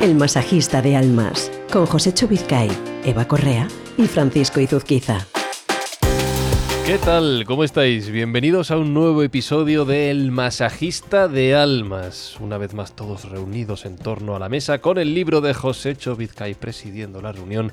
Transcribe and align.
El 0.00 0.14
masajista 0.14 0.80
de 0.80 0.96
almas, 0.96 1.52
con 1.70 1.84
José 1.84 2.14
Vizcay, 2.26 2.70
Eva 3.04 3.28
Correa 3.28 3.68
y 3.98 4.06
Francisco 4.06 4.58
Izuzquiza. 4.58 5.26
¿Qué 6.86 6.96
tal? 6.96 7.44
¿Cómo 7.46 7.64
estáis? 7.64 8.08
Bienvenidos 8.08 8.70
a 8.70 8.78
un 8.78 8.94
nuevo 8.94 9.22
episodio 9.22 9.84
de 9.84 10.10
El 10.10 10.30
masajista 10.30 11.28
de 11.28 11.54
almas. 11.54 12.40
Una 12.40 12.56
vez 12.56 12.72
más 12.72 12.96
todos 12.96 13.28
reunidos 13.28 13.84
en 13.84 13.98
torno 13.98 14.34
a 14.34 14.38
la 14.38 14.48
mesa 14.48 14.78
con 14.78 14.96
el 14.96 15.12
libro 15.12 15.42
de 15.42 15.52
José 15.52 15.94
Vizcay 16.16 16.54
presidiendo 16.54 17.20
la 17.20 17.32
reunión 17.32 17.70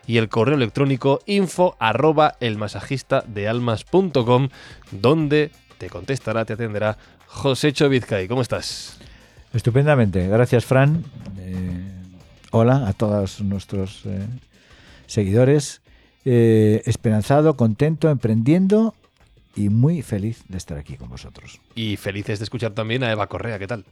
y 0.08 0.18
el 0.18 0.30
correo 0.30 0.56
electrónico 0.56 1.20
info 1.26 1.76
arroba 1.80 2.38
elmasajistadealmas.com, 2.40 4.50
donde 4.92 5.52
te 5.78 5.90
contestará, 5.90 6.46
te 6.46 6.54
atenderá 6.54 6.98
José 7.28 7.74
Vizcay. 7.90 8.28
¿Cómo 8.28 8.42
estás? 8.42 8.98
Estupendamente, 9.54 10.28
gracias 10.28 10.66
Fran. 10.66 11.04
Eh, 11.40 11.92
hola 12.52 12.88
a 12.88 12.94
todos 12.94 13.42
nuestros 13.42 14.06
eh, 14.06 14.26
seguidores. 15.08 15.82
Eh, 16.24 16.84
esperanzado, 16.86 17.58
contento, 17.58 18.10
emprendiendo 18.10 18.94
y 19.56 19.70
muy 19.70 20.02
feliz 20.02 20.44
de 20.48 20.58
estar 20.58 20.78
aquí 20.78 20.96
con 20.96 21.10
vosotros. 21.10 21.60
Y 21.76 21.98
felices 21.98 22.40
de 22.40 22.44
escuchar 22.44 22.74
también 22.74 23.04
a 23.04 23.12
Eva 23.12 23.28
Correa, 23.28 23.60
¿qué 23.60 23.68
tal? 23.68 23.86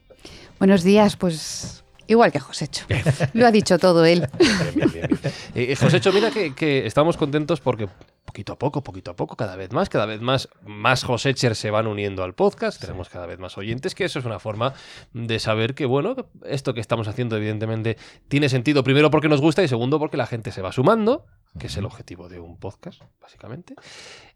Buenos 0.59 0.83
días, 0.83 1.15
pues 1.15 1.83
igual 2.09 2.31
que 2.31 2.39
Josécho. 2.39 2.85
Lo 3.33 3.47
ha 3.47 3.51
dicho 3.51 3.77
todo 3.79 4.03
él. 4.05 4.27
Bien, 4.39 4.73
bien, 4.75 4.91
bien, 4.91 5.19
eh, 5.55 5.75
Josécho, 5.75 6.11
mira 6.11 6.31
que, 6.31 6.85
estamos 6.85 7.17
contentos 7.17 7.61
porque 7.61 7.88
poquito 8.25 8.53
a 8.53 8.59
poco, 8.59 8.83
poquito 8.83 9.11
a 9.11 9.16
poco, 9.16 9.35
cada 9.35 9.55
vez 9.55 9.71
más, 9.71 9.89
cada 9.89 10.05
vez 10.05 10.21
más, 10.21 10.49
más 10.66 11.03
Josécher 11.03 11.55
se 11.55 11.71
van 11.71 11.88
uniendo 11.88 12.23
al 12.23 12.35
podcast, 12.35 12.79
tenemos 12.79 13.09
cada 13.09 13.25
vez 13.25 13.39
más 13.39 13.57
oyentes, 13.57 13.95
que 13.95 14.05
eso 14.05 14.19
es 14.19 14.25
una 14.25 14.39
forma 14.39 14.73
de 15.13 15.39
saber 15.39 15.73
que, 15.73 15.85
bueno, 15.85 16.16
esto 16.45 16.73
que 16.73 16.81
estamos 16.81 17.07
haciendo 17.07 17.38
evidentemente 17.38 17.97
tiene 18.27 18.49
sentido, 18.49 18.83
primero 18.83 19.09
porque 19.09 19.29
nos 19.29 19.41
gusta 19.41 19.63
y 19.63 19.67
segundo 19.67 19.99
porque 19.99 20.17
la 20.17 20.27
gente 20.27 20.51
se 20.51 20.61
va 20.61 20.71
sumando, 20.71 21.25
que 21.59 21.67
es 21.67 21.77
el 21.77 21.85
objetivo 21.85 22.29
de 22.29 22.39
un 22.39 22.57
podcast, 22.57 23.01
básicamente 23.21 23.75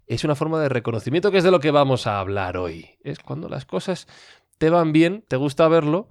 es 0.08 0.24
una 0.24 0.36
forma 0.36 0.60
de 0.62 0.70
reconocimiento 0.70 1.32
que 1.32 1.38
es 1.38 1.44
de 1.44 1.52
lo 1.52 1.60
que 1.60 1.72
vamos 1.72 2.08
a 2.08 2.20
hablar 2.20 2.58
hoy. 2.58 2.98
Es 3.04 3.20
cuando 3.20 3.48
las 3.48 3.66
cosas 3.66 4.08
te 4.58 4.70
van 4.70 4.92
bien, 4.92 5.24
te 5.28 5.38
gusta 5.38 5.68
verlo 5.68 6.10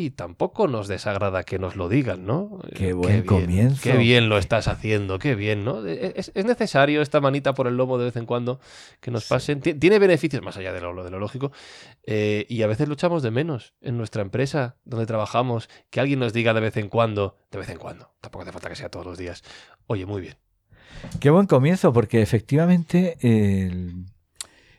y 0.00 0.10
tampoco 0.10 0.68
nos 0.68 0.86
desagrada 0.86 1.42
que 1.42 1.58
nos 1.58 1.74
lo 1.74 1.88
digan, 1.88 2.24
¿no? 2.24 2.60
Qué 2.72 2.92
buen 2.92 3.24
comienzo. 3.24 3.82
Qué 3.82 3.96
bien 3.96 4.28
lo 4.28 4.38
estás 4.38 4.68
haciendo, 4.68 5.18
qué 5.18 5.34
bien, 5.34 5.64
¿no? 5.64 5.84
Es, 5.84 6.30
necesario 6.36 7.02
esta 7.02 7.20
manita 7.20 7.52
por 7.52 7.66
el 7.66 7.76
lomo 7.76 7.98
de 7.98 8.04
vez 8.04 8.14
en 8.14 8.24
cuando 8.24 8.60
que 9.00 9.10
nos 9.10 9.24
pasen. 9.24 9.60
Tiene 9.60 9.98
beneficios 9.98 10.40
más 10.40 10.56
allá 10.56 10.72
de 10.72 10.80
lo, 10.80 11.02
de 11.02 11.10
lo 11.10 11.18
lógico 11.18 11.50
eh, 12.06 12.46
y 12.48 12.62
a 12.62 12.68
veces 12.68 12.86
luchamos 12.88 13.24
de 13.24 13.32
menos 13.32 13.74
en 13.80 13.98
nuestra 13.98 14.22
empresa 14.22 14.76
donde 14.84 15.04
trabajamos 15.04 15.68
que 15.90 15.98
alguien 15.98 16.20
nos 16.20 16.32
diga 16.32 16.54
de 16.54 16.60
vez 16.60 16.76
en 16.76 16.88
cuando, 16.90 17.36
de 17.50 17.58
vez 17.58 17.68
en 17.68 17.78
cuando, 17.78 18.12
tampoco 18.20 18.44
hace 18.44 18.52
falta 18.52 18.68
que 18.68 18.76
sea 18.76 18.90
todos 18.90 19.04
los 19.04 19.18
días, 19.18 19.42
oye, 19.88 20.06
muy 20.06 20.20
bien, 20.20 20.36
Qué 21.18 21.30
buen 21.30 21.48
comienzo, 21.48 21.92
porque 21.92 22.22
efectivamente 22.22 23.18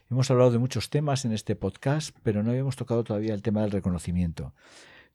hemos 0.09 0.31
hablado 0.31 0.52
de 0.52 0.59
muchos 0.59 0.89
temas 0.89 1.26
en 1.26 1.33
este 1.33 1.58
podcast, 1.58 2.16
pero 2.23 2.42
no 2.42 2.52
habíamos 2.52 2.78
tocado 2.78 3.04
todavía 3.04 3.33
el 3.33 3.42
tema 3.42 3.61
del 3.61 3.72
reconocimiento. 3.72 4.54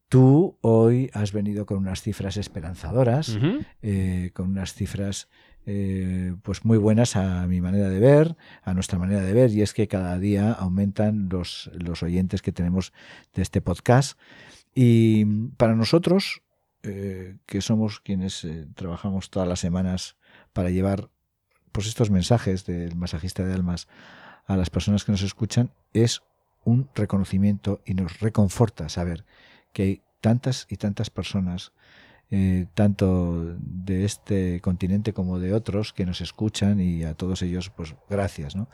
Tú 0.09 0.57
hoy 0.61 1.11
has 1.13 1.33
venido 1.33 1.67
con 1.67 1.79
unas 1.79 2.03
cifras 2.03 2.37
esperanzadoras, 2.37 3.37
eh, 3.83 4.31
con 4.33 4.51
unas 4.51 4.75
cifras 4.75 5.29
eh, 5.67 6.35
pues 6.43 6.65
muy 6.65 6.79
buenas 6.79 7.17
a 7.17 7.47
mi 7.47 7.61
manera 7.61 7.89
de 7.89 7.99
ver, 7.99 8.37
a 8.63 8.75
nuestra 8.75 8.99
manera 8.99 9.23
de 9.23 9.33
ver, 9.33 9.51
y 9.51 9.63
es 9.63 9.73
que 9.73 9.89
cada 9.89 10.19
día 10.19 10.53
aumentan 10.53 11.29
los, 11.31 11.71
los 11.75 12.03
oyentes 12.03 12.43
que 12.43 12.53
tenemos 12.53 12.93
de 13.35 13.43
este 13.43 13.61
podcast. 13.61 14.19
Y 14.75 15.25
para 15.57 15.75
nosotros, 15.75 16.43
eh, 16.83 17.39
que 17.47 17.61
somos 17.61 18.01
quienes 18.01 18.47
trabajamos 18.75 19.31
todas 19.31 19.49
las 19.49 19.61
semanas 19.61 20.17
para 20.53 20.71
llevar 20.71 21.11
pues 21.73 21.89
estos 21.89 22.11
mensajes 22.11 22.65
del 22.67 22.95
masajista 22.95 23.45
de 23.45 23.53
almas 23.53 23.89
a 24.47 24.57
las 24.57 24.71
personas 24.71 25.05
que 25.05 25.11
nos 25.11 25.23
escuchan 25.23 25.71
es 25.93 26.23
un 26.65 26.89
reconocimiento 26.95 27.81
y 27.85 27.95
nos 27.95 28.21
reconforta 28.21 28.89
saber 28.89 29.25
que 29.75 29.83
hay 29.83 30.03
tantas 30.23 30.67
y 30.71 30.79
tantas 30.79 31.11
personas, 31.11 31.73
eh, 32.31 32.65
tanto 32.73 33.55
de 33.59 34.07
este 34.07 34.63
continente 34.63 35.13
como 35.13 35.39
de 35.39 35.53
otros, 35.53 35.93
que 35.93 36.07
nos 36.07 36.23
escuchan 36.23 36.81
y 36.81 37.05
a 37.05 37.13
todos 37.13 37.43
ellos, 37.43 37.69
pues 37.69 37.95
gracias, 38.09 38.57
¿no? 38.57 38.69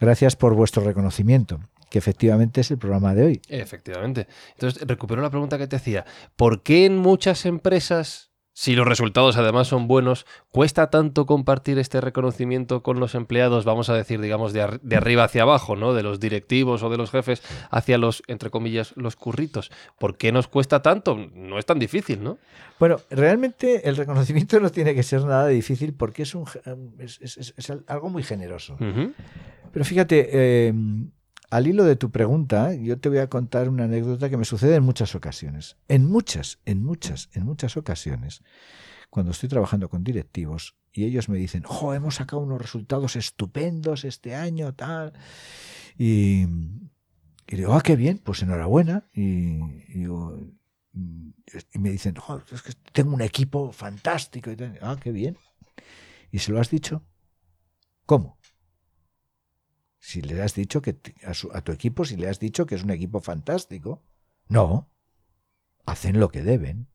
Gracias 0.00 0.36
por 0.36 0.54
vuestro 0.54 0.84
reconocimiento 0.84 1.58
que 1.90 1.98
efectivamente 1.98 2.60
es 2.60 2.72
el 2.72 2.78
programa 2.78 3.14
de 3.14 3.24
hoy. 3.24 3.42
Efectivamente. 3.48 4.26
Entonces, 4.54 4.82
recupero 4.84 5.22
la 5.22 5.30
pregunta 5.30 5.58
que 5.58 5.68
te 5.68 5.76
hacía. 5.76 6.04
¿Por 6.34 6.64
qué 6.64 6.86
en 6.86 6.98
muchas 6.98 7.46
empresas 7.46 8.33
si 8.56 8.76
los 8.76 8.86
resultados 8.86 9.36
además 9.36 9.66
son 9.66 9.88
buenos, 9.88 10.26
¿cuesta 10.50 10.88
tanto 10.88 11.26
compartir 11.26 11.80
este 11.80 12.00
reconocimiento 12.00 12.84
con 12.84 13.00
los 13.00 13.16
empleados, 13.16 13.64
vamos 13.64 13.90
a 13.90 13.94
decir, 13.94 14.20
digamos, 14.20 14.52
de, 14.52 14.62
arriba 14.62 15.24
hacia 15.24 15.42
abajo, 15.42 15.74
¿no? 15.74 15.92
De 15.92 16.04
los 16.04 16.20
directivos 16.20 16.84
o 16.84 16.88
de 16.88 16.96
los 16.96 17.10
jefes 17.10 17.42
hacia 17.70 17.98
los, 17.98 18.22
entre 18.28 18.50
comillas, 18.50 18.92
los 18.96 19.16
curritos. 19.16 19.72
¿Por 19.98 20.16
qué 20.16 20.30
nos 20.30 20.46
cuesta 20.46 20.82
tanto? 20.82 21.18
No 21.34 21.58
es 21.58 21.66
tan 21.66 21.80
difícil, 21.80 22.22
¿no? 22.22 22.38
Bueno, 22.78 23.00
realmente 23.10 23.88
el 23.88 23.96
reconocimiento 23.96 24.60
no 24.60 24.70
tiene 24.70 24.94
que 24.94 25.02
ser 25.02 25.24
nada 25.24 25.48
difícil 25.48 25.92
porque 25.92 26.22
es, 26.22 26.36
un, 26.36 26.46
es, 27.00 27.72
algo 27.88 28.08
muy 28.08 28.22
generoso. 28.22 28.76
Pero 29.72 29.84
fíjate, 29.84 30.28
eh, 30.32 30.72
al 31.54 31.68
hilo 31.68 31.84
de 31.84 31.94
tu 31.94 32.10
pregunta, 32.10 32.74
yo 32.74 32.98
te 32.98 33.08
voy 33.08 33.18
a 33.18 33.28
contar 33.28 33.68
una 33.68 33.84
anécdota 33.84 34.28
que 34.28 34.36
me 34.36 34.44
sucede 34.44 34.74
en 34.74 34.82
muchas 34.82 35.14
ocasiones. 35.14 35.76
En 35.86 36.04
muchas, 36.04 36.58
en 36.64 36.82
muchas, 36.82 37.30
en 37.32 37.44
muchas 37.44 37.76
ocasiones, 37.76 38.42
cuando 39.08 39.30
estoy 39.30 39.48
trabajando 39.48 39.88
con 39.88 40.02
directivos 40.02 40.74
y 40.92 41.04
ellos 41.04 41.28
me 41.28 41.38
dicen, 41.38 41.62
¡jo! 41.62 41.94
Hemos 41.94 42.16
sacado 42.16 42.42
unos 42.42 42.60
resultados 42.60 43.14
estupendos 43.14 44.04
este 44.04 44.34
año, 44.34 44.74
tal. 44.74 45.12
Y, 45.96 46.46
digo, 47.46 47.74
¡ah, 47.74 47.82
qué 47.82 47.94
bien! 47.94 48.18
Pues 48.18 48.42
enhorabuena. 48.42 49.08
Y, 49.14 49.60
me 51.78 51.90
dicen, 51.90 52.16
¡jo! 52.16 52.42
Es 52.50 52.62
que 52.62 52.72
tengo 52.90 53.14
un 53.14 53.22
equipo 53.22 53.70
fantástico. 53.70 54.50
Y 54.50 54.56
¡ah, 54.82 54.96
qué 55.00 55.12
bien! 55.12 55.38
¿Y 56.32 56.40
se 56.40 56.50
lo 56.50 56.58
has 56.58 56.68
dicho? 56.68 57.04
¿Cómo? 58.06 58.38
Si 60.04 60.20
le 60.20 60.42
has 60.42 60.54
dicho 60.54 60.82
que 60.82 60.98
a, 61.24 61.60
tu 61.62 61.72
equipo, 61.72 62.04
si 62.04 62.16
le 62.16 62.28
has 62.28 62.38
dicho 62.38 62.66
que 62.66 62.74
es 62.74 62.82
un 62.82 62.90
equipo 62.90 63.20
fantástico. 63.20 64.02
No, 64.48 64.90
hacen 65.86 66.20
lo 66.20 66.28
que 66.28 66.42
deben. 66.42 66.88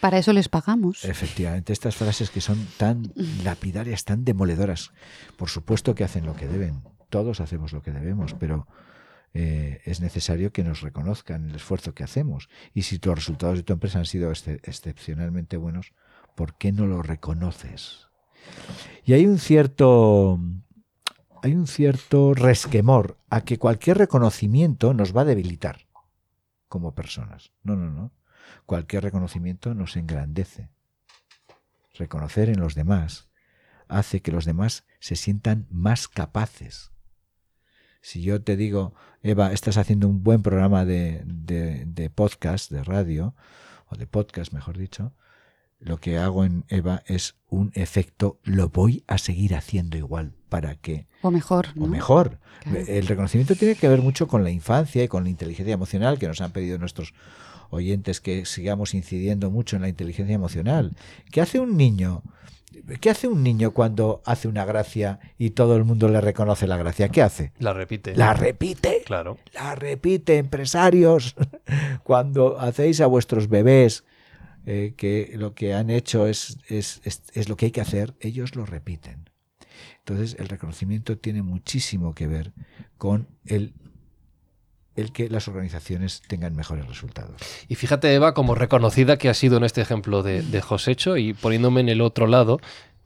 Para 0.00 0.16
eso 0.16 0.32
les 0.32 0.48
pagamos. 0.48 1.04
Efectivamente, 1.04 1.74
estas 1.74 1.96
frases 1.96 2.30
que 2.30 2.40
son 2.40 2.66
tan 2.78 3.12
lapidarias, 3.44 4.06
tan 4.06 4.24
demoledoras, 4.24 4.92
por 5.36 5.50
supuesto 5.50 5.94
que 5.94 6.02
hacen 6.02 6.24
lo 6.24 6.34
que 6.34 6.48
deben. 6.48 6.82
Todos 7.10 7.42
hacemos 7.42 7.74
lo 7.74 7.82
que 7.82 7.90
debemos, 7.90 8.32
pero 8.32 8.66
eh, 9.34 9.82
es 9.84 10.00
necesario 10.00 10.54
que 10.54 10.64
nos 10.64 10.80
reconozcan 10.80 11.50
el 11.50 11.56
esfuerzo 11.56 11.92
que 11.94 12.02
hacemos. 12.02 12.48
Y 12.72 12.84
si 12.84 12.98
los 12.98 13.14
resultados 13.14 13.58
de 13.58 13.62
tu 13.62 13.74
empresa 13.74 13.98
han 13.98 14.06
sido 14.06 14.32
excepcionalmente 14.32 15.58
buenos, 15.58 15.92
¿por 16.34 16.56
qué 16.56 16.72
no 16.72 16.86
lo 16.86 17.02
reconoces? 17.02 18.08
Y 19.04 19.12
hay 19.12 19.26
un 19.26 19.38
cierto 19.38 20.40
hay 21.42 21.54
un 21.54 21.66
cierto 21.66 22.34
resquemor 22.34 23.18
a 23.30 23.42
que 23.42 23.58
cualquier 23.58 23.98
reconocimiento 23.98 24.94
nos 24.94 25.16
va 25.16 25.22
a 25.22 25.26
debilitar 25.26 25.86
como 26.68 26.94
personas. 26.94 27.52
No, 27.62 27.76
no, 27.76 27.90
no. 27.90 28.12
Cualquier 28.66 29.02
reconocimiento 29.02 29.74
nos 29.74 29.96
engrandece. 29.96 30.70
Reconocer 31.94 32.48
en 32.48 32.60
los 32.60 32.74
demás 32.74 33.28
hace 33.88 34.22
que 34.22 34.32
los 34.32 34.44
demás 34.44 34.86
se 35.00 35.16
sientan 35.16 35.66
más 35.70 36.08
capaces. 36.08 36.92
Si 38.02 38.22
yo 38.22 38.42
te 38.42 38.56
digo, 38.56 38.94
Eva, 39.22 39.52
estás 39.52 39.76
haciendo 39.76 40.08
un 40.08 40.22
buen 40.22 40.42
programa 40.42 40.84
de, 40.84 41.22
de 41.24 42.10
podcast, 42.10 42.70
de 42.70 42.82
radio, 42.84 43.34
o 43.90 43.96
de 43.96 44.06
podcast, 44.06 44.52
mejor 44.52 44.78
dicho, 44.78 45.12
lo 45.80 45.98
que 45.98 46.18
hago 46.18 46.44
en 46.44 46.64
Eva 46.68 47.02
es 47.06 47.36
un 47.48 47.72
efecto, 47.74 48.38
lo 48.44 48.68
voy 48.68 49.02
a 49.06 49.18
seguir 49.18 49.54
haciendo 49.54 49.96
igual 49.96 50.34
para 50.48 50.76
que... 50.76 51.06
O 51.22 51.30
mejor. 51.30 51.68
O 51.78 51.86
mejor. 51.86 52.38
El 52.66 53.06
reconocimiento 53.06 53.54
tiene 53.56 53.74
que 53.74 53.88
ver 53.88 54.02
mucho 54.02 54.28
con 54.28 54.44
la 54.44 54.50
infancia 54.50 55.02
y 55.02 55.08
con 55.08 55.24
la 55.24 55.30
inteligencia 55.30 55.74
emocional 55.74 56.18
que 56.18 56.28
nos 56.28 56.40
han 56.40 56.52
pedido 56.52 56.78
nuestros 56.78 57.14
oyentes 57.70 58.20
que 58.20 58.44
sigamos 58.44 58.94
incidiendo 58.94 59.50
mucho 59.50 59.76
en 59.76 59.82
la 59.82 59.88
inteligencia 59.88 60.34
emocional. 60.34 60.96
¿Qué 61.32 61.40
hace 61.40 61.58
un 61.58 61.76
niño? 61.76 62.22
¿Qué 63.00 63.10
hace 63.10 63.26
un 63.26 63.42
niño 63.42 63.72
cuando 63.72 64.22
hace 64.24 64.48
una 64.48 64.64
gracia 64.64 65.18
y 65.38 65.50
todo 65.50 65.76
el 65.76 65.84
mundo 65.84 66.08
le 66.08 66.20
reconoce 66.20 66.66
la 66.66 66.76
gracia? 66.76 67.08
¿Qué 67.08 67.22
hace? 67.22 67.52
La 67.58 67.72
repite. 67.72 68.14
La 68.14 68.34
repite. 68.34 69.02
Claro. 69.04 69.38
La 69.54 69.74
repite, 69.74 70.36
empresarios. 70.38 71.34
Cuando 72.04 72.60
hacéis 72.60 73.00
a 73.00 73.06
vuestros 73.06 73.48
bebés 73.48 74.04
eh, 74.66 74.94
que 74.96 75.32
lo 75.36 75.54
que 75.54 75.74
han 75.74 75.90
hecho 75.90 76.26
es, 76.26 76.58
es, 76.68 77.00
es, 77.04 77.48
lo 77.48 77.56
que 77.56 77.66
hay 77.66 77.70
que 77.72 77.80
hacer, 77.80 78.14
ellos 78.20 78.56
lo 78.56 78.66
repiten. 78.66 79.30
Entonces, 79.98 80.36
el 80.38 80.48
reconocimiento 80.48 81.18
tiene 81.18 81.42
muchísimo 81.42 82.14
que 82.14 82.26
ver 82.26 82.52
con 82.98 83.28
el 83.46 83.74
el 84.96 85.12
que 85.12 85.30
las 85.30 85.48
organizaciones 85.48 86.22
tengan 86.26 86.54
mejores 86.54 86.86
resultados. 86.86 87.40
Y 87.68 87.76
fíjate, 87.76 88.12
Eva, 88.12 88.34
como 88.34 88.54
reconocida 88.54 89.18
que 89.18 89.28
ha 89.28 89.34
sido 89.34 89.56
en 89.56 89.64
este 89.64 89.80
ejemplo 89.80 90.22
de, 90.22 90.42
de 90.42 90.60
Josecho 90.60 91.16
y 91.16 91.32
poniéndome 91.32 91.80
en 91.80 91.88
el 91.88 92.00
otro 92.00 92.26
lado, 92.26 92.60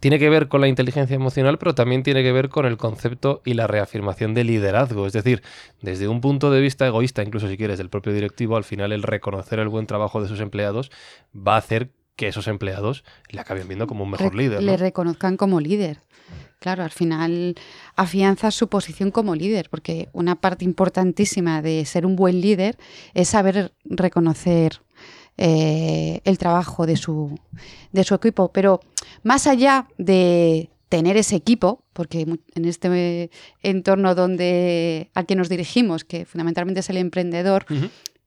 tiene 0.04 0.18
que 0.18 0.28
ver 0.28 0.48
con 0.48 0.60
la 0.60 0.68
inteligencia 0.68 1.14
emocional, 1.14 1.56
pero 1.56 1.74
también 1.74 2.02
tiene 2.02 2.22
que 2.22 2.30
ver 2.30 2.50
con 2.50 2.66
el 2.66 2.76
concepto 2.76 3.40
y 3.42 3.54
la 3.54 3.66
reafirmación 3.66 4.34
de 4.34 4.44
liderazgo. 4.44 5.06
Es 5.06 5.14
decir, 5.14 5.42
desde 5.80 6.08
un 6.08 6.20
punto 6.20 6.50
de 6.50 6.60
vista 6.60 6.86
egoísta, 6.86 7.22
incluso 7.22 7.48
si 7.48 7.56
quieres, 7.56 7.78
del 7.78 7.88
propio 7.88 8.12
directivo, 8.12 8.58
al 8.58 8.64
final 8.64 8.92
el 8.92 9.02
reconocer 9.02 9.60
el 9.60 9.68
buen 9.68 9.86
trabajo 9.86 10.20
de 10.20 10.28
sus 10.28 10.40
empleados 10.40 10.90
va 11.34 11.54
a 11.54 11.56
hacer 11.56 11.88
que 12.16 12.28
esos 12.28 12.48
empleados 12.48 13.02
le 13.30 13.40
acaben 13.40 13.66
viendo 13.66 13.86
como 13.86 14.04
un 14.04 14.10
mejor 14.10 14.32
Re- 14.32 14.42
líder. 14.42 14.60
¿no? 14.60 14.66
Le 14.72 14.76
reconozcan 14.76 15.38
como 15.38 15.58
líder. 15.58 16.00
Claro, 16.60 16.82
al 16.82 16.90
final 16.90 17.54
afianza 17.96 18.50
su 18.50 18.68
posición 18.68 19.10
como 19.10 19.34
líder, 19.34 19.70
porque 19.70 20.10
una 20.12 20.36
parte 20.36 20.66
importantísima 20.66 21.62
de 21.62 21.82
ser 21.86 22.04
un 22.04 22.14
buen 22.14 22.42
líder 22.42 22.76
es 23.14 23.28
saber 23.28 23.72
reconocer 23.86 24.82
eh, 25.36 26.20
el 26.24 26.38
trabajo 26.38 26.86
de 26.86 26.96
su, 26.96 27.38
de 27.92 28.04
su 28.04 28.14
equipo. 28.14 28.52
Pero 28.52 28.80
más 29.22 29.46
allá 29.46 29.88
de 29.98 30.70
tener 30.88 31.16
ese 31.16 31.36
equipo, 31.36 31.82
porque 31.92 32.20
en 32.20 32.64
este 32.64 33.30
entorno 33.62 34.14
donde 34.14 35.10
al 35.14 35.26
que 35.26 35.34
nos 35.34 35.48
dirigimos, 35.48 36.04
que 36.04 36.24
fundamentalmente 36.24 36.80
es 36.80 36.90
el 36.90 36.98
emprendedor, 36.98 37.66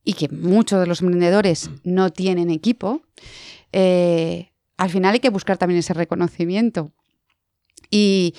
y 0.03 0.13
que 0.13 0.29
muchos 0.29 0.79
de 0.79 0.87
los 0.87 1.01
emprendedores 1.01 1.69
no 1.83 2.11
tienen 2.11 2.49
equipo, 2.49 3.01
eh, 3.73 4.51
al 4.77 4.89
final 4.89 5.13
hay 5.13 5.19
que 5.19 5.29
buscar 5.29 5.57
también 5.57 5.79
ese 5.79 5.93
reconocimiento. 5.93 6.91
Y, 7.89 8.33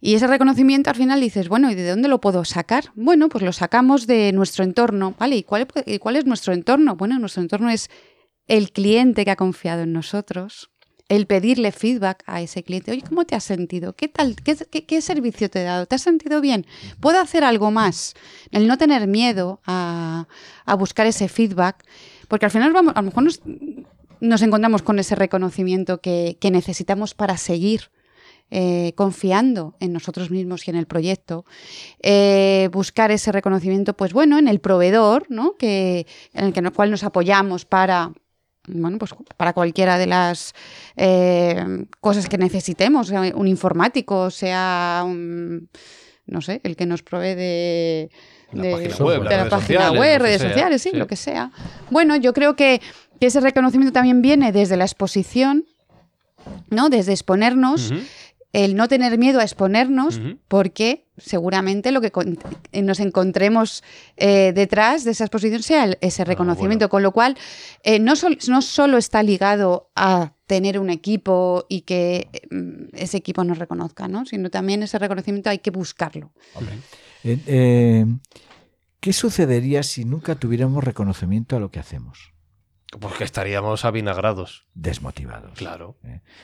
y 0.00 0.14
ese 0.14 0.26
reconocimiento 0.26 0.90
al 0.90 0.96
final 0.96 1.20
dices, 1.20 1.48
bueno, 1.48 1.70
¿y 1.70 1.74
de 1.74 1.88
dónde 1.88 2.08
lo 2.08 2.20
puedo 2.20 2.44
sacar? 2.44 2.92
Bueno, 2.94 3.28
pues 3.28 3.42
lo 3.42 3.52
sacamos 3.52 4.06
de 4.06 4.32
nuestro 4.32 4.64
entorno, 4.64 5.14
¿vale? 5.18 5.36
¿Y 5.36 5.42
cuál, 5.42 5.66
y 5.86 5.98
cuál 5.98 6.16
es 6.16 6.24
nuestro 6.24 6.52
entorno? 6.52 6.94
Bueno, 6.94 7.18
nuestro 7.18 7.42
entorno 7.42 7.68
es 7.68 7.90
el 8.46 8.70
cliente 8.70 9.24
que 9.24 9.32
ha 9.32 9.36
confiado 9.36 9.82
en 9.82 9.92
nosotros, 9.92 10.70
el 11.08 11.26
pedirle 11.26 11.72
feedback 11.72 12.22
a 12.26 12.42
ese 12.42 12.62
cliente. 12.62 12.92
Oye, 12.92 13.02
¿cómo 13.02 13.24
te 13.24 13.34
has 13.34 13.42
sentido? 13.42 13.94
¿Qué 13.94 14.08
tal? 14.08 14.36
¿Qué, 14.36 14.56
qué, 14.56 15.00
servicio 15.00 15.50
te 15.50 15.62
he 15.62 15.64
dado? 15.64 15.86
¿Te 15.86 15.96
has 15.96 16.02
sentido 16.02 16.40
bien? 16.40 16.66
¿Puedo 17.00 17.20
hacer 17.20 17.42
algo 17.42 17.70
más? 17.70 18.14
El 18.52 18.68
no 18.68 18.78
tener 18.78 19.08
miedo 19.08 19.60
a, 19.66 20.28
a 20.64 20.74
buscar 20.74 21.06
ese 21.06 21.28
feedback, 21.28 21.84
porque 22.28 22.46
al 22.46 22.52
final 22.52 22.72
vamos, 22.72 22.92
a 22.94 23.00
lo 23.00 23.06
mejor 23.06 23.24
nos, 23.24 23.40
nos 24.20 24.42
encontramos 24.42 24.82
con 24.82 24.98
ese 24.98 25.14
reconocimiento 25.14 26.00
que, 26.00 26.36
que 26.40 26.50
necesitamos 26.50 27.14
para 27.14 27.36
seguir. 27.36 27.90
Eh, 28.50 28.92
confiando 28.96 29.76
en 29.80 29.92
nosotros 29.92 30.30
mismos 30.30 30.66
y 30.66 30.70
en 30.70 30.76
el 30.76 30.86
proyecto, 30.86 31.44
Eh, 32.02 32.68
buscar 32.72 33.10
ese 33.10 33.32
reconocimiento, 33.32 33.94
pues 33.94 34.12
bueno, 34.12 34.38
en 34.38 34.48
el 34.48 34.58
proveedor, 34.60 35.26
¿no? 35.28 35.54
que, 35.58 36.06
en 36.32 36.44
el 36.46 36.52
que, 36.52 36.62
no- 36.62 36.72
cual 36.72 36.90
nos 36.90 37.04
apoyamos 37.04 37.64
para 37.64 38.12
bueno, 38.70 38.98
pues 38.98 39.14
para 39.38 39.54
cualquiera 39.54 39.96
de 39.96 40.06
las 40.06 40.52
eh, 40.96 41.86
cosas 42.02 42.28
que 42.28 42.36
necesitemos, 42.36 43.06
sea 43.08 43.22
un 43.34 43.48
informático, 43.48 44.30
sea 44.30 45.02
un, 45.06 45.70
no 46.26 46.40
sé, 46.42 46.60
el 46.64 46.76
que 46.76 46.84
nos 46.84 47.02
provee 47.02 47.34
de, 47.34 48.10
La 48.52 48.62
de- 48.62 48.70
página 48.72 49.04
web, 49.06 49.18
de 49.20 49.24
las 49.24 49.30
la 49.30 49.36
redes 49.38 49.50
página 49.50 49.78
sociales, 49.80 49.98
web, 50.00 50.20
redes 50.20 50.42
sí, 50.82 50.90
sí. 50.90 50.96
lo 50.96 51.06
que 51.06 51.16
sea. 51.16 51.50
Bueno, 51.90 52.16
yo 52.16 52.34
creo 52.34 52.56
que, 52.56 52.82
que 53.18 53.26
ese 53.28 53.40
reconocimiento 53.40 53.92
también 53.94 54.20
viene 54.20 54.52
desde 54.52 54.76
la 54.76 54.84
exposición, 54.84 55.64
¿no? 56.68 56.90
Desde 56.90 57.12
exponernos. 57.12 57.90
El 58.52 58.76
no 58.76 58.88
tener 58.88 59.18
miedo 59.18 59.40
a 59.40 59.42
exponernos, 59.44 60.20
porque 60.48 61.06
seguramente 61.18 61.92
lo 61.92 62.00
que 62.00 62.10
eh, 62.72 62.82
nos 62.82 63.00
encontremos 63.00 63.82
eh, 64.16 64.52
detrás 64.54 65.04
de 65.04 65.10
esa 65.10 65.24
exposición 65.24 65.62
sea 65.62 65.84
el- 65.84 65.98
ese 66.00 66.24
reconocimiento, 66.24 66.84
bueno. 66.84 66.88
con 66.90 67.02
lo 67.02 67.12
cual 67.12 67.36
eh, 67.82 67.98
no, 67.98 68.16
sol- 68.16 68.38
no 68.48 68.62
solo 68.62 68.96
está 68.96 69.22
ligado 69.22 69.90
a 69.96 70.32
tener 70.46 70.78
un 70.78 70.88
equipo 70.90 71.66
y 71.68 71.82
que 71.82 72.28
mm, 72.50 72.96
ese 72.96 73.18
equipo 73.18 73.44
nos 73.44 73.58
reconozca, 73.58 74.08
¿no? 74.08 74.24
sino 74.24 74.48
también 74.48 74.82
ese 74.82 74.98
reconocimiento 74.98 75.50
hay 75.50 75.58
que 75.58 75.70
buscarlo. 75.70 76.32
Eh, 77.24 77.38
eh, 77.46 78.06
¿Qué 79.00 79.12
sucedería 79.12 79.82
si 79.82 80.04
nunca 80.04 80.36
tuviéramos 80.36 80.82
reconocimiento 80.82 81.56
a 81.56 81.60
lo 81.60 81.70
que 81.70 81.80
hacemos? 81.80 82.32
Porque 82.98 83.24
estaríamos 83.24 83.84
avinagrados. 83.84 84.64
Desmotivados. 84.74 85.58
Claro. 85.58 85.98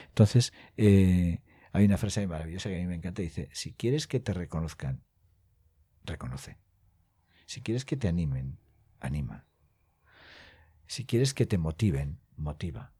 Entonces, 0.08 0.52
eh, 0.76 1.38
hay 1.74 1.86
una 1.86 1.98
frase 1.98 2.24
maravillosa 2.28 2.68
que 2.68 2.76
a 2.76 2.78
mí 2.78 2.86
me 2.86 2.94
encanta. 2.94 3.20
Dice, 3.20 3.48
si 3.52 3.72
quieres 3.72 4.06
que 4.06 4.20
te 4.20 4.32
reconozcan, 4.32 5.02
reconoce. 6.04 6.56
Si 7.46 7.62
quieres 7.62 7.84
que 7.84 7.96
te 7.96 8.06
animen, 8.06 8.60
anima. 9.00 9.44
Si 10.86 11.04
quieres 11.04 11.34
que 11.34 11.46
te 11.46 11.58
motiven, 11.58 12.20
motiva. 12.36 12.92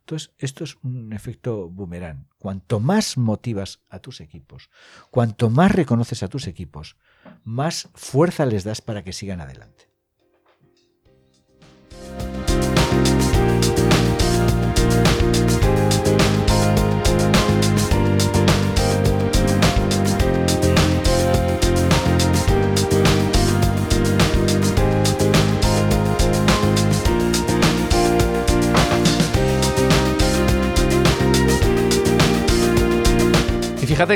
Entonces, 0.00 0.34
esto 0.36 0.62
es 0.62 0.76
un 0.82 1.14
efecto 1.14 1.70
boomerang. 1.70 2.28
Cuanto 2.36 2.80
más 2.80 3.16
motivas 3.16 3.82
a 3.88 3.98
tus 4.00 4.20
equipos, 4.20 4.68
cuanto 5.10 5.48
más 5.48 5.72
reconoces 5.72 6.22
a 6.22 6.28
tus 6.28 6.48
equipos, 6.48 6.98
más 7.44 7.88
fuerza 7.94 8.44
les 8.44 8.62
das 8.62 8.82
para 8.82 9.02
que 9.04 9.14
sigan 9.14 9.40
adelante. 9.40 9.91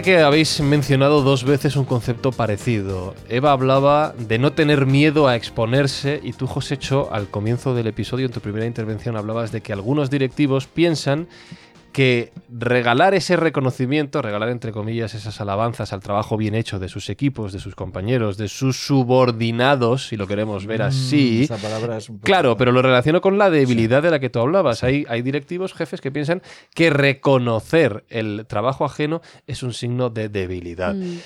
Que 0.02 0.18
habéis 0.18 0.60
mencionado 0.60 1.22
dos 1.22 1.42
veces 1.42 1.74
un 1.74 1.86
concepto 1.86 2.30
parecido. 2.30 3.14
Eva 3.30 3.52
hablaba 3.52 4.14
de 4.18 4.38
no 4.38 4.52
tener 4.52 4.84
miedo 4.84 5.26
a 5.26 5.36
exponerse 5.36 6.20
y 6.22 6.34
tú, 6.34 6.46
Josécho, 6.46 7.08
al 7.12 7.28
comienzo 7.28 7.74
del 7.74 7.86
episodio, 7.86 8.26
en 8.26 8.32
tu 8.32 8.40
primera 8.40 8.66
intervención, 8.66 9.16
hablabas 9.16 9.52
de 9.52 9.62
que 9.62 9.72
algunos 9.72 10.10
directivos 10.10 10.66
piensan 10.66 11.28
que 11.96 12.30
regalar 12.52 13.14
ese 13.14 13.36
reconocimiento, 13.36 14.20
regalar 14.20 14.50
entre 14.50 14.70
comillas 14.70 15.14
esas 15.14 15.40
alabanzas 15.40 15.94
al 15.94 16.00
trabajo 16.00 16.36
bien 16.36 16.54
hecho 16.54 16.78
de 16.78 16.90
sus 16.90 17.08
equipos, 17.08 17.54
de 17.54 17.58
sus 17.58 17.74
compañeros, 17.74 18.36
de 18.36 18.48
sus 18.48 18.76
subordinados, 18.86 20.08
si 20.08 20.18
lo 20.18 20.26
queremos 20.26 20.66
ver 20.66 20.82
así, 20.82 21.38
Mm, 21.40 21.42
esa 21.44 21.56
palabra 21.56 21.96
es 21.96 22.10
un 22.10 22.16
poco- 22.16 22.26
Claro, 22.26 22.58
pero 22.58 22.70
lo 22.70 22.82
relaciono 22.82 23.22
con 23.22 23.38
la 23.38 23.48
debilidad 23.48 24.02
de 24.02 24.10
la 24.10 24.20
que 24.20 24.28
tú 24.28 24.40
hablabas. 24.40 24.84
Hay, 24.84 25.06
hay 25.08 25.22
directivos, 25.22 25.72
jefes, 25.72 26.02
que 26.02 26.10
piensan 26.12 26.42
que 26.74 26.90
reconocer 26.90 28.04
el 28.10 28.44
trabajo 28.46 28.84
ajeno 28.84 29.22
es 29.46 29.62
un 29.62 29.72
signo 29.72 30.10
de 30.10 30.28
debilidad. 30.28 30.94
Mm. 30.94 31.16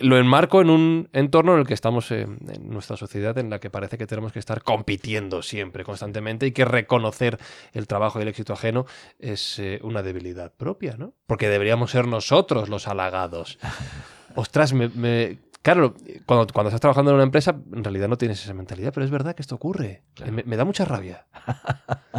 Lo 0.00 0.18
enmarco 0.18 0.60
en 0.60 0.70
un 0.70 1.08
entorno 1.12 1.54
en 1.54 1.60
el 1.60 1.66
que 1.66 1.74
estamos 1.74 2.10
eh, 2.10 2.22
en 2.22 2.70
nuestra 2.70 2.96
sociedad, 2.96 3.36
en 3.38 3.50
la 3.50 3.58
que 3.58 3.70
parece 3.70 3.98
que 3.98 4.06
tenemos 4.06 4.32
que 4.32 4.38
estar 4.38 4.62
compitiendo 4.62 5.42
siempre, 5.42 5.84
constantemente, 5.84 6.46
y 6.46 6.52
que 6.52 6.64
reconocer 6.64 7.38
el 7.72 7.86
trabajo 7.86 8.18
y 8.18 8.22
el 8.22 8.28
éxito 8.28 8.52
ajeno 8.52 8.86
es 9.18 9.58
eh, 9.58 9.80
una 9.82 10.02
debilidad 10.02 10.52
propia, 10.52 10.96
¿no? 10.98 11.14
Porque 11.26 11.48
deberíamos 11.48 11.90
ser 11.90 12.06
nosotros 12.06 12.68
los 12.68 12.88
halagados. 12.88 13.58
Ostras, 14.34 14.72
me, 14.72 14.88
me- 14.88 15.38
Claro, 15.62 15.94
cuando, 16.26 16.52
cuando 16.52 16.70
estás 16.70 16.80
trabajando 16.80 17.12
en 17.12 17.14
una 17.14 17.22
empresa, 17.24 17.54
en 17.72 17.84
realidad 17.84 18.08
no 18.08 18.18
tienes 18.18 18.42
esa 18.42 18.52
mentalidad, 18.52 18.92
pero 18.92 19.04
es 19.04 19.12
verdad 19.12 19.36
que 19.36 19.42
esto 19.42 19.54
ocurre. 19.54 20.02
Claro. 20.14 20.32
Me, 20.32 20.42
me 20.42 20.56
da 20.56 20.64
mucha 20.64 20.84
rabia. 20.84 21.24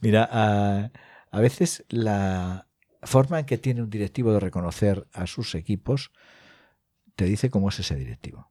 Mira, 0.00 0.28
a, 0.30 0.90
a 1.30 1.40
veces 1.40 1.84
la 1.88 2.66
forma 3.02 3.38
en 3.38 3.46
que 3.46 3.58
tiene 3.58 3.82
un 3.82 3.90
directivo 3.90 4.32
de 4.32 4.40
reconocer 4.40 5.06
a 5.12 5.26
sus 5.26 5.54
equipos 5.54 6.12
te 7.16 7.24
dice 7.24 7.50
cómo 7.50 7.68
es 7.68 7.78
ese 7.78 7.96
directivo. 7.96 8.50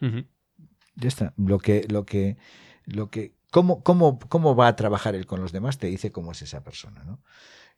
Ya 0.00 1.08
está. 1.08 1.34
Lo 1.36 1.58
que, 1.58 1.86
lo 1.88 2.06
que, 2.06 2.36
lo 2.84 3.10
que, 3.10 3.34
cómo, 3.50 3.82
cómo, 3.82 4.18
cómo 4.18 4.56
va 4.56 4.68
a 4.68 4.76
trabajar 4.76 5.14
él 5.14 5.26
con 5.26 5.40
los 5.40 5.52
demás 5.52 5.78
te 5.78 5.88
dice 5.88 6.12
cómo 6.12 6.32
es 6.32 6.42
esa 6.42 6.64
persona, 6.64 7.04
¿no? 7.04 7.20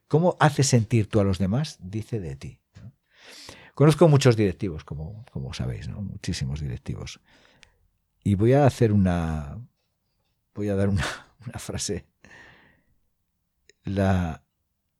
Cómo 0.06 0.36
hace 0.40 0.62
sentir 0.62 1.08
tú 1.08 1.20
a 1.20 1.24
los 1.24 1.38
demás 1.38 1.78
dice 1.80 2.18
de 2.20 2.36
ti. 2.36 2.60
¿no? 2.80 2.92
Conozco 3.74 4.08
muchos 4.08 4.36
directivos, 4.36 4.84
como, 4.84 5.24
como 5.32 5.52
sabéis, 5.52 5.88
¿no? 5.88 6.00
Muchísimos 6.00 6.60
directivos. 6.60 7.20
Y 8.24 8.34
voy 8.34 8.54
a 8.54 8.66
hacer 8.66 8.92
una, 8.92 9.58
voy 10.54 10.68
a 10.68 10.76
dar 10.76 10.88
una, 10.88 11.04
una 11.46 11.58
frase. 11.58 12.06
La, 13.84 14.42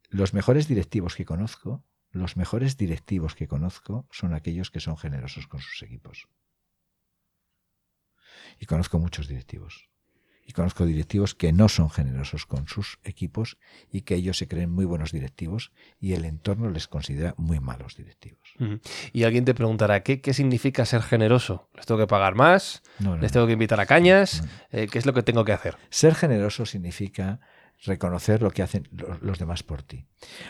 los 0.09 0.35
mejores 0.35 0.69
directivos 0.69 1.15
que 1.15 1.25
conozco, 1.25 1.85
los 2.11 2.37
mejores 2.37 2.77
directivos 2.77 3.35
que 3.35 3.49
conozco 3.49 4.07
son 4.11 4.35
aquellos 4.35 4.71
que 4.71 4.81
son 4.81 4.97
generosos 4.97 5.47
con 5.47 5.61
sus 5.61 5.83
equipos. 5.83 6.29
Y 8.59 8.67
conozco 8.67 8.99
muchos 8.99 9.29
directivos. 9.29 9.89
y 10.49 10.53
conozco 10.53 10.87
directivos 10.87 11.35
que 11.35 11.53
no 11.53 11.69
son 11.69 11.91
generosos 11.91 12.47
con 12.47 12.69
sus 12.69 12.99
equipos 13.05 13.59
y 13.93 14.01
que 14.01 14.15
ellos 14.15 14.39
se 14.39 14.49
creen 14.49 14.71
muy 14.71 14.87
buenos 14.87 15.13
directivos 15.13 15.73
y 16.01 16.15
el 16.15 16.25
entorno 16.25 16.71
les 16.71 16.89
considera 16.89 17.35
muy 17.37 17.61
malos 17.61 17.97
directivos. 17.97 18.55
Y 19.13 19.25
alguien 19.25 19.45
te 19.45 19.53
preguntará, 19.53 20.03
¿qué, 20.03 20.23
qué 20.23 20.33
significa 20.33 20.87
ser 20.87 21.03
generoso? 21.03 21.69
¿Les 21.75 21.85
tengo 21.85 22.01
que 22.01 22.07
pagar 22.07 22.35
más? 22.35 22.83
No, 22.99 23.17
no, 23.17 23.21
¿Les 23.21 23.31
tengo 23.31 23.47
que 23.47 23.53
invitar 23.53 23.79
a 23.79 23.85
cañas? 23.85 24.43
Eh, 24.71 24.87
¿Qué 24.91 24.99
es 24.99 25.05
lo 25.05 25.13
que 25.13 25.23
tengo 25.23 25.45
que 25.45 25.53
hacer? 25.53 25.77
Ser 25.91 26.15
generoso 26.15 26.65
significa 26.65 27.41
reconocer 27.85 28.43
lo 28.43 28.51
que 28.51 28.63
hacen 28.63 28.89
lo- 28.93 29.19
los 29.21 29.39
demás 29.39 29.63
por 29.63 29.83
ti. 29.83 30.05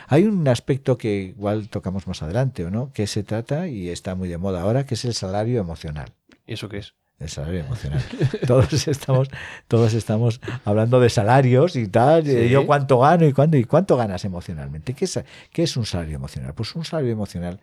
Hay 0.08 0.24
un 0.24 0.46
aspecto 0.48 0.96
que 0.98 1.14
igual 1.36 1.68
tocamos 1.68 2.06
más 2.06 2.22
adelante, 2.22 2.64
¿o 2.64 2.70
no? 2.70 2.92
Que 2.92 3.06
se 3.06 3.22
trata 3.22 3.68
y 3.68 3.88
está 3.90 4.14
muy 4.14 4.28
de 4.28 4.38
moda 4.38 4.62
ahora, 4.62 4.86
que 4.86 4.94
es 4.94 5.04
el 5.04 5.14
salario 5.14 5.60
emocional. 5.60 6.12
¿Y 6.46 6.54
eso 6.54 6.68
qué 6.68 6.78
es? 6.78 6.94
El 7.18 7.28
salario 7.28 7.60
emocional. 7.60 8.00
Todos 8.46 8.72
estamos, 8.88 9.28
todos 9.66 9.92
estamos 9.92 10.40
hablando 10.64 11.00
de 11.00 11.10
salarios 11.10 11.74
y 11.76 11.88
tal. 11.88 12.26
y 12.28 12.30
Sí. 12.30 12.48
Yo 12.48 12.64
cuánto 12.64 13.00
gano 13.00 13.26
y 13.26 13.32
cuánto, 13.32 13.56
y 13.56 13.64
cuánto 13.64 13.96
ganas 13.96 14.24
emocionalmente. 14.24 14.94
¿Qué 14.94 15.04
es, 15.04 15.20
qué 15.52 15.64
es 15.64 15.76
un 15.76 15.84
salario 15.84 16.14
emocional? 16.16 16.54
Pues 16.54 16.74
un 16.76 16.84
salario 16.84 17.10
emocional 17.12 17.58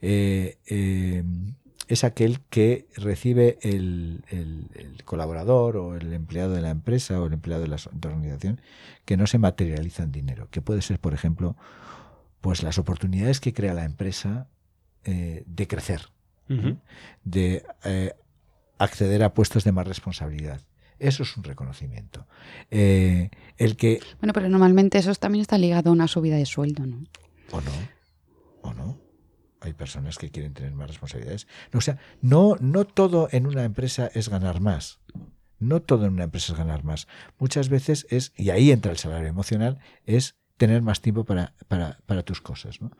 eh, 0.00 0.58
eh, 0.66 1.24
es 1.88 2.04
aquel 2.04 2.40
que 2.50 2.86
recibe 2.96 3.58
el, 3.62 4.24
el- 4.28 4.68
el 4.74 5.04
colaborador 5.04 5.76
o 5.76 5.96
el 5.96 6.12
empleado 6.12 6.52
de 6.52 6.62
la 6.62 6.70
empresa 6.70 7.20
o 7.20 7.26
el 7.26 7.32
empleado 7.34 7.62
de 7.62 7.68
la, 7.68 7.78
so- 7.78 7.90
de 7.92 8.08
la 8.08 8.14
organización 8.14 8.60
que 9.04 9.16
no 9.16 9.26
se 9.26 9.38
materializa 9.38 10.02
en 10.02 10.12
dinero. 10.12 10.48
Que 10.50 10.62
puede 10.62 10.82
ser, 10.82 10.98
por 10.98 11.14
ejemplo, 11.14 11.56
pues 12.40 12.62
las 12.62 12.78
oportunidades 12.78 13.40
que 13.40 13.52
crea 13.52 13.74
la 13.74 13.84
empresa 13.84 14.48
eh, 15.04 15.44
de 15.46 15.66
crecer 15.68 16.08
Ujú. 16.48 16.78
de 17.24 17.64
eh, 17.84 18.12
acceder 18.78 19.22
a 19.22 19.34
puestos 19.34 19.64
de 19.64 19.72
más 19.72 19.86
responsabilidad. 19.86 20.60
Eso 20.98 21.22
es 21.24 21.36
un 21.36 21.44
reconocimiento. 21.44 22.26
Eh, 22.70 23.30
el 23.58 23.76
que, 23.76 24.00
Bueno, 24.20 24.32
pero 24.32 24.48
normalmente 24.48 24.96
eso 24.98 25.14
también 25.16 25.42
está 25.42 25.58
ligado 25.58 25.90
a 25.90 25.92
una 25.92 26.06
subida 26.08 26.36
de 26.36 26.46
sueldo, 26.46 26.86
¿no? 26.86 27.04
o 27.50 27.60
no, 27.60 27.70
o 28.62 28.72
no, 28.74 28.98
hay 29.66 29.72
personas 29.74 30.18
que 30.18 30.30
quieren 30.30 30.54
tener 30.54 30.72
más 30.72 30.88
responsabilidades. 30.88 31.46
No, 31.72 31.78
o 31.78 31.82
sea, 31.82 31.98
no, 32.22 32.56
no 32.60 32.84
todo 32.84 33.28
en 33.32 33.46
una 33.46 33.64
empresa 33.64 34.10
es 34.14 34.28
ganar 34.28 34.60
más. 34.60 35.00
No 35.58 35.80
todo 35.80 36.06
en 36.06 36.14
una 36.14 36.24
empresa 36.24 36.52
es 36.52 36.58
ganar 36.58 36.84
más. 36.84 37.06
Muchas 37.38 37.68
veces 37.68 38.06
es, 38.10 38.32
y 38.36 38.50
ahí 38.50 38.70
entra 38.70 38.92
el 38.92 38.98
salario 38.98 39.28
emocional, 39.28 39.78
es 40.04 40.36
tener 40.56 40.82
más 40.82 41.00
tiempo 41.00 41.24
para, 41.24 41.54
para, 41.68 41.98
para 42.06 42.22
tus 42.22 42.40
cosas. 42.40 42.80
¿no? 42.80 42.90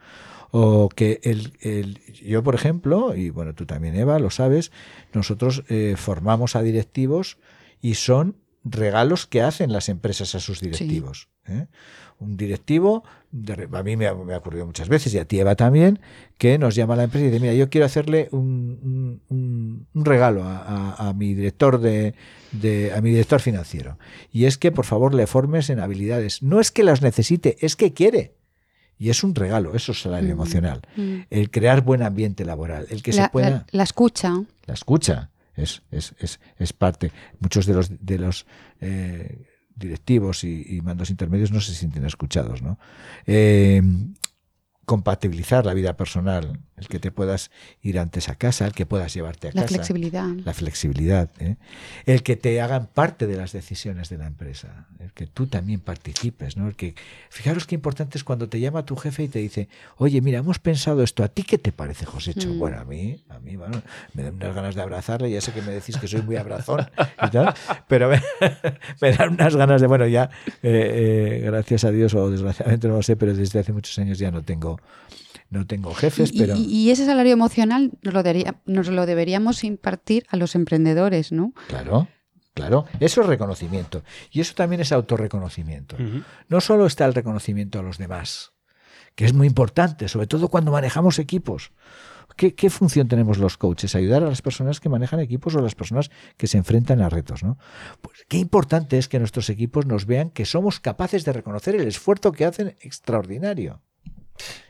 O 0.50 0.88
que 0.88 1.20
el, 1.24 1.56
el- 1.60 2.00
yo, 2.14 2.42
por 2.42 2.54
ejemplo, 2.54 3.14
y 3.14 3.30
bueno, 3.30 3.54
tú 3.54 3.66
también, 3.66 3.96
Eva, 3.96 4.18
lo 4.18 4.30
sabes, 4.30 4.72
nosotros 5.12 5.64
eh, 5.68 5.94
formamos 5.96 6.56
a 6.56 6.62
directivos 6.62 7.38
y 7.80 7.94
son 7.94 8.36
regalos 8.64 9.26
que 9.26 9.42
hacen 9.42 9.72
las 9.72 9.88
empresas 9.88 10.34
a 10.34 10.40
sus 10.40 10.60
directivos. 10.60 11.28
¿Eh? 11.46 11.66
Un 12.20 12.36
directivo, 12.36 13.04
de 13.32 13.68
a 13.72 13.82
mí 13.82 13.96
me 13.96 14.06
ha, 14.06 14.14
me 14.14 14.34
ha 14.34 14.38
ocurrido 14.38 14.64
muchas 14.66 14.88
veces, 14.88 15.12
y 15.14 15.18
a 15.18 15.24
ti, 15.24 15.40
Eva, 15.40 15.56
también, 15.56 15.98
que 16.38 16.58
nos 16.58 16.74
llama 16.74 16.94
a 16.94 16.96
la 16.98 17.04
empresa 17.04 17.24
y 17.26 17.28
dice, 17.30 17.40
mira, 17.40 17.54
yo 17.54 17.68
quiero 17.68 17.84
hacerle 17.86 18.28
un, 18.30 18.78
un- 18.82 19.22
un- 19.28 19.86
un 19.92 20.04
regalo 20.04 20.44
a, 20.44 20.58
a- 20.94 21.08
a 21.08 21.12
mi 21.12 21.34
director 21.34 21.80
de, 21.80 22.14
de- 22.52 22.92
a 22.94 23.00
mi 23.00 23.10
director 23.10 23.40
financiero. 23.40 23.98
Y 24.32 24.44
es 24.44 24.56
que, 24.58 24.70
por 24.72 24.84
favor, 24.84 25.12
le 25.14 25.26
formes 25.26 25.70
en 25.70 25.80
habilidades. 25.80 26.42
No 26.42 26.60
es 26.60 26.70
que 26.70 26.84
las 26.84 27.02
necesite, 27.02 27.56
es 27.60 27.74
que 27.76 27.92
quiere. 27.92 28.34
Y 28.96 29.10
es 29.10 29.24
un 29.24 29.34
regalo, 29.34 29.74
eso 29.74 29.90
es 29.92 30.00
salario 30.00 30.28
Mm. 30.28 30.32
emocional. 30.32 30.82
Mm. 30.96 31.16
El 31.30 31.50
crear 31.50 31.80
buen 31.82 32.02
ambiente 32.02 32.44
laboral, 32.44 32.86
el 32.90 33.02
que 33.02 33.12
la, 33.12 33.24
se 33.24 33.30
pueda 33.30 33.50
la- 33.50 33.66
la 33.72 33.82
escucha. 33.82 34.32
la 34.66 34.74
escucha 34.74 35.30
es, 35.56 35.82
es, 35.90 36.14
es, 36.20 36.38
es 36.58 36.72
parte. 36.72 37.10
Muchos 37.40 37.66
de 37.66 37.74
los, 37.74 37.90
de 38.06 38.18
los 38.18 38.46
eh, 38.80 39.36
directivos 39.76 40.44
y, 40.44 40.80
mandos 40.82 41.10
intermedios 41.10 41.50
no 41.50 41.60
se 41.60 41.74
sienten 41.74 42.04
escuchados. 42.04 42.62
¿no? 42.62 42.78
Eh, 43.26 43.82
compatibilizar 44.84 45.64
la 45.66 45.74
vida 45.74 45.96
personal, 45.96 46.60
el 46.76 46.88
que 46.88 46.98
te 46.98 47.10
puedas 47.10 47.50
ir 47.82 47.98
antes 47.98 48.28
a 48.28 48.34
casa, 48.34 48.66
el 48.66 48.72
que 48.72 48.86
puedas 48.86 49.14
llevarte 49.14 49.48
a 49.48 49.50
La 49.54 49.62
casa. 49.62 49.74
flexibilidad. 49.74 50.28
La 50.44 50.54
flexibilidad, 50.54 51.30
¿eh? 51.38 51.56
el 52.06 52.22
que 52.22 52.36
te 52.36 52.60
hagan 52.60 52.86
parte 52.86 53.26
de 53.26 53.36
las 53.36 53.52
decisiones 53.52 54.08
de 54.08 54.18
la 54.18 54.26
empresa, 54.26 54.86
el 55.00 55.12
que 55.12 55.26
tú 55.26 55.46
también 55.46 55.80
participes, 55.80 56.56
¿no? 56.56 56.66
El 56.66 56.74
que, 56.74 56.94
fijaros 57.30 57.66
qué 57.66 57.74
importante 57.74 58.18
es 58.18 58.24
cuando 58.24 58.48
te 58.48 58.58
llama 58.58 58.84
tu 58.84 58.96
jefe 58.96 59.22
y 59.22 59.28
te 59.28 59.38
dice, 59.38 59.68
oye, 59.96 60.20
mira, 60.20 60.38
hemos 60.38 60.58
pensado 60.58 61.02
esto, 61.02 61.22
¿a 61.22 61.28
ti 61.28 61.44
qué 61.44 61.58
te 61.58 61.72
parece, 61.72 62.06
Josécho? 62.06 62.48
Mm. 62.48 62.58
Bueno, 62.58 62.80
a 62.80 62.84
mí, 62.84 63.22
a 63.28 63.38
mí, 63.38 63.56
bueno, 63.56 63.80
me 64.14 64.22
dan 64.24 64.34
unas 64.34 64.54
ganas 64.54 64.74
de 64.74 64.82
abrazarle, 64.82 65.30
ya 65.30 65.40
sé 65.40 65.52
que 65.52 65.62
me 65.62 65.72
decís 65.72 65.96
que 65.96 66.08
soy 66.08 66.22
muy 66.22 66.36
abrazón 66.36 66.80
y 67.22 67.30
tal, 67.30 67.54
pero 67.86 68.08
me, 68.10 68.20
me 69.00 69.12
dan 69.12 69.34
unas 69.34 69.54
ganas 69.54 69.80
de, 69.80 69.86
bueno, 69.86 70.06
ya, 70.06 70.30
eh, 70.62 71.40
eh, 71.42 71.42
gracias 71.44 71.84
a 71.84 71.90
Dios, 71.90 72.14
o 72.14 72.30
desgraciadamente 72.30 72.88
no 72.88 72.94
lo 72.96 73.02
sé, 73.02 73.16
pero 73.16 73.34
desde 73.34 73.60
hace 73.60 73.72
muchos 73.72 73.98
años 73.98 74.18
ya 74.18 74.30
no 74.30 74.42
tengo, 74.42 74.80
no 75.50 75.66
tengo 75.66 75.94
jefes, 75.94 76.30
Y, 76.32 76.38
pero... 76.38 76.56
y- 76.56 76.62
y 76.64 76.90
ese 76.90 77.06
salario 77.06 77.32
emocional 77.32 77.92
nos 78.02 78.14
lo, 78.14 78.22
debería- 78.22 78.60
nos 78.66 78.88
lo 78.88 79.06
deberíamos 79.06 79.62
impartir 79.64 80.26
a 80.28 80.36
los 80.36 80.54
emprendedores, 80.54 81.30
¿no? 81.32 81.52
Claro, 81.68 82.08
claro. 82.54 82.86
Eso 83.00 83.20
es 83.20 83.26
reconocimiento. 83.26 84.02
Y 84.30 84.40
eso 84.40 84.54
también 84.54 84.80
es 84.80 84.90
autorreconocimiento. 84.92 85.96
Ujú. 85.96 86.22
No 86.48 86.60
solo 86.60 86.86
está 86.86 87.04
el 87.04 87.14
reconocimiento 87.14 87.78
a 87.78 87.82
los 87.82 87.98
demás, 87.98 88.52
que 89.14 89.24
es 89.26 89.32
muy 89.32 89.46
importante, 89.46 90.08
sobre 90.08 90.26
todo 90.26 90.48
cuando 90.48 90.72
manejamos 90.72 91.18
equipos. 91.18 91.72
¿Qué, 92.36 92.54
qué 92.54 92.68
función 92.68 93.06
tenemos 93.06 93.38
los 93.38 93.56
coaches? 93.58 93.94
Ayudar 93.94 94.24
a 94.24 94.28
las 94.28 94.42
personas 94.42 94.80
que 94.80 94.88
manejan 94.88 95.20
equipos 95.20 95.54
o 95.54 95.60
a 95.60 95.62
las 95.62 95.76
personas 95.76 96.10
que 96.36 96.48
se 96.48 96.56
enfrentan 96.58 97.00
a 97.00 97.08
retos. 97.08 97.44
¿no? 97.44 97.58
Pues 98.00 98.24
qué 98.28 98.38
importante 98.38 98.98
es 98.98 99.08
que 99.08 99.20
nuestros 99.20 99.50
equipos 99.50 99.86
nos 99.86 100.06
vean 100.06 100.30
que 100.30 100.44
somos 100.46 100.80
capaces 100.80 101.24
de 101.24 101.32
reconocer 101.32 101.76
el 101.76 101.86
esfuerzo 101.86 102.32
que 102.32 102.44
hacen 102.46 102.74
extraordinario. 102.80 103.82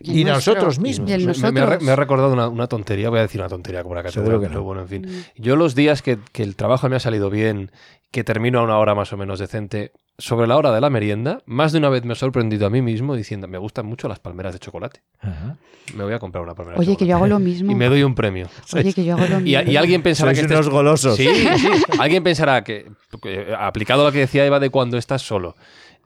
Y 0.00 0.24
nuestro- 0.24 0.54
nosotros 0.54 0.78
mismos. 0.78 1.08
y 1.10 1.12
el 1.14 1.26
Me- 1.26 1.32
me, 1.32 1.32
me 1.32 1.38
ha, 1.46 1.50
re- 1.50 1.52
nosotros. 1.60 1.82
me 1.82 1.92
ha 1.92 1.96
recordado 1.96 2.32
una, 2.32 2.48
una 2.48 2.66
tontería, 2.66 3.10
voy 3.10 3.18
a 3.18 3.22
decir 3.22 3.40
una 3.40 3.48
tontería 3.48 3.82
como 3.82 3.94
la 3.94 4.02
que 4.02 4.10
Seguro 4.10 4.40
que 4.40 4.46
pero 4.48 4.60
no. 4.60 4.64
bueno, 4.64 4.82
en 4.82 4.88
fin. 4.88 5.06
Mm. 5.06 5.40
Yo 5.42 5.56
los 5.56 5.74
días 5.74 6.02
que, 6.02 6.18
que 6.32 6.42
el 6.42 6.56
trabajo 6.56 6.88
me 6.88 6.96
ha 6.96 7.00
salido 7.00 7.30
bien, 7.30 7.70
que 8.10 8.24
termino 8.24 8.60
a 8.60 8.62
una 8.62 8.78
hora 8.78 8.94
más 8.94 9.12
o 9.12 9.16
menos 9.16 9.38
decente, 9.38 9.92
sobre 10.16 10.46
la 10.46 10.56
hora 10.56 10.70
de 10.72 10.80
la 10.80 10.90
merienda, 10.90 11.42
más 11.46 11.72
de 11.72 11.78
una 11.78 11.88
vez 11.88 12.04
me 12.04 12.12
he 12.12 12.16
sorprendido 12.16 12.66
a 12.66 12.70
mí 12.70 12.80
mismo 12.82 13.16
diciendo, 13.16 13.48
me 13.48 13.58
gustan 13.58 13.86
mucho 13.86 14.06
las 14.06 14.20
palmeras 14.20 14.52
de 14.52 14.60
chocolate. 14.60 15.00
Ajá. 15.20 15.56
Me 15.94 16.04
voy 16.04 16.12
a 16.12 16.18
comprar 16.20 16.44
una 16.44 16.54
palmera 16.54 16.76
de 16.76 16.80
Oye, 16.80 16.90
que 16.90 17.04
chocolate. 17.04 17.08
yo 17.10 17.16
hago 17.16 17.26
lo 17.26 17.38
mismo. 17.40 17.72
Y 17.72 17.74
me 17.74 17.88
doy 17.88 18.04
un 18.04 18.14
premio. 18.14 18.46
Oye, 18.74 18.92
que 18.92 19.04
yo 19.04 19.14
hago 19.14 19.26
lo 19.26 19.40
mismo. 19.40 19.48
Y, 19.66 19.72
y 19.72 19.76
alguien 19.76 20.02
pensará 20.02 20.28
Sois 20.30 20.38
que 20.38 20.42
este 20.42 20.54
unos 20.54 20.66
es- 20.66 20.72
golosos. 20.72 21.16
Sí, 21.16 21.26
sí. 21.34 21.68
Alguien 21.98 22.22
pensará 22.22 22.62
que, 22.62 22.86
que, 23.20 23.52
aplicado 23.58 24.02
a 24.02 24.04
lo 24.06 24.12
que 24.12 24.20
decía 24.20 24.46
Eva 24.46 24.60
de 24.60 24.70
cuando 24.70 24.98
estás 24.98 25.22
solo. 25.22 25.56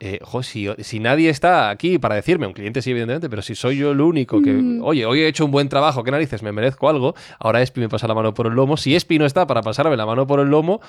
Eh, 0.00 0.18
jo, 0.22 0.42
si, 0.42 0.68
si 0.78 1.00
nadie 1.00 1.28
está 1.30 1.70
aquí 1.70 1.98
para 1.98 2.14
decirme, 2.14 2.46
un 2.46 2.52
cliente 2.52 2.82
sí, 2.82 2.90
evidentemente, 2.90 3.28
pero 3.28 3.42
si 3.42 3.54
soy 3.54 3.76
yo 3.78 3.90
el 3.92 4.00
único 4.00 4.40
que, 4.42 4.52
Mm. 4.52 4.82
oye, 4.82 5.06
hoy 5.06 5.20
he 5.22 5.28
hecho 5.28 5.44
un 5.44 5.50
buen 5.50 5.68
trabajo, 5.68 6.04
qué 6.04 6.10
narices, 6.10 6.42
me 6.42 6.52
merezco 6.52 6.88
algo, 6.88 7.14
ahora 7.38 7.60
Espi 7.62 7.80
me 7.80 7.88
pasa 7.88 8.06
la 8.06 8.14
mano 8.14 8.32
por 8.34 8.46
el 8.46 8.52
lomo. 8.54 8.76
Si 8.76 8.94
Espi 8.94 9.18
no 9.18 9.26
está 9.26 9.46
para 9.46 9.62
pasarme 9.62 9.96
la 9.96 10.06
mano 10.06 10.26
por 10.26 10.40
el 10.40 10.48
lomo, 10.48 10.80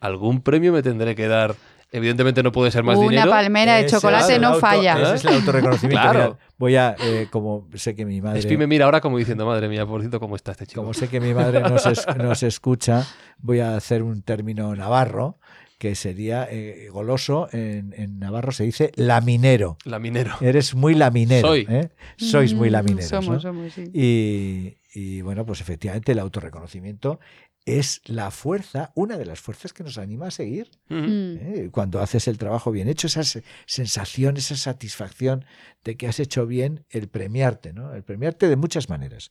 algún 0.00 0.40
premio 0.42 0.72
me 0.72 0.82
tendré 0.82 1.14
que 1.14 1.26
dar. 1.28 1.54
Evidentemente 1.92 2.44
no 2.44 2.52
puede 2.52 2.70
ser 2.70 2.84
más 2.84 2.96
Una 2.98 3.08
dinero. 3.08 3.30
palmera 3.32 3.74
de 3.76 3.86
chocolate 3.86 4.38
no 4.38 4.48
auto- 4.48 4.60
falla. 4.60 5.02
Ese 5.02 5.14
es 5.16 5.24
el 5.24 5.34
autorreconocimiento. 5.34 6.00
Claro. 6.00 6.18
Mira, 6.20 6.38
voy 6.56 6.76
a, 6.76 6.94
eh, 7.02 7.26
como 7.32 7.66
sé 7.74 7.96
que 7.96 8.04
mi 8.06 8.20
madre... 8.20 8.38
Espi 8.38 8.56
me 8.56 8.68
mira 8.68 8.84
ahora 8.84 9.00
como 9.00 9.18
diciendo, 9.18 9.44
madre 9.44 9.68
mía, 9.68 9.84
por 9.84 10.00
cierto, 10.00 10.20
¿cómo 10.20 10.36
está 10.36 10.52
este 10.52 10.66
chico? 10.68 10.82
Como 10.82 10.94
sé 10.94 11.08
que 11.08 11.18
mi 11.18 11.34
madre 11.34 11.60
nos, 11.62 11.84
es- 11.86 12.06
nos 12.16 12.44
escucha, 12.44 13.04
voy 13.38 13.58
a 13.58 13.74
hacer 13.74 14.04
un 14.04 14.22
término 14.22 14.76
navarro 14.76 15.38
que 15.80 15.94
sería 15.94 16.46
eh, 16.50 16.88
goloso. 16.92 17.48
En, 17.52 17.94
en 17.96 18.18
navarro 18.18 18.52
se 18.52 18.64
dice 18.64 18.92
laminero. 18.96 19.78
La 19.86 19.98
minero. 19.98 20.34
Eres 20.42 20.74
muy 20.74 20.94
laminero. 20.94 21.48
Soy. 21.48 21.66
¿eh? 21.70 21.88
Sois 22.18 22.52
muy 22.52 22.68
Mm, 22.68 22.72
lamineros. 22.72 23.08
Somos, 23.08 23.28
¿no? 23.36 23.40
somos, 23.40 23.72
sí. 23.72 23.84
Y, 23.94 24.76
y, 24.92 25.22
bueno, 25.22 25.46
pues 25.46 25.62
efectivamente 25.62 26.12
el 26.12 26.18
autorreconocimiento 26.18 27.18
es 27.64 28.02
la 28.04 28.30
fuerza, 28.30 28.92
una 28.94 29.16
de 29.16 29.24
las 29.24 29.40
fuerzas 29.40 29.72
que 29.72 29.82
nos 29.82 29.96
anima 29.96 30.26
a 30.26 30.30
seguir. 30.30 30.70
Mm. 30.90 31.34
¿eh? 31.40 31.68
Cuando 31.72 32.00
haces 32.00 32.28
el 32.28 32.36
trabajo 32.36 32.70
bien 32.70 32.86
hecho, 32.88 33.06
esa 33.06 33.24
se- 33.24 33.42
sensación, 33.64 34.36
esa 34.36 34.56
satisfacción 34.56 35.46
de 35.82 35.96
que 35.96 36.08
has 36.08 36.20
hecho 36.20 36.46
bien, 36.46 36.84
el 36.90 37.08
premiarte, 37.08 37.72
¿no? 37.72 37.94
El 37.94 38.02
premiarte 38.02 38.48
de 38.48 38.56
muchas 38.56 38.90
maneras. 38.90 39.30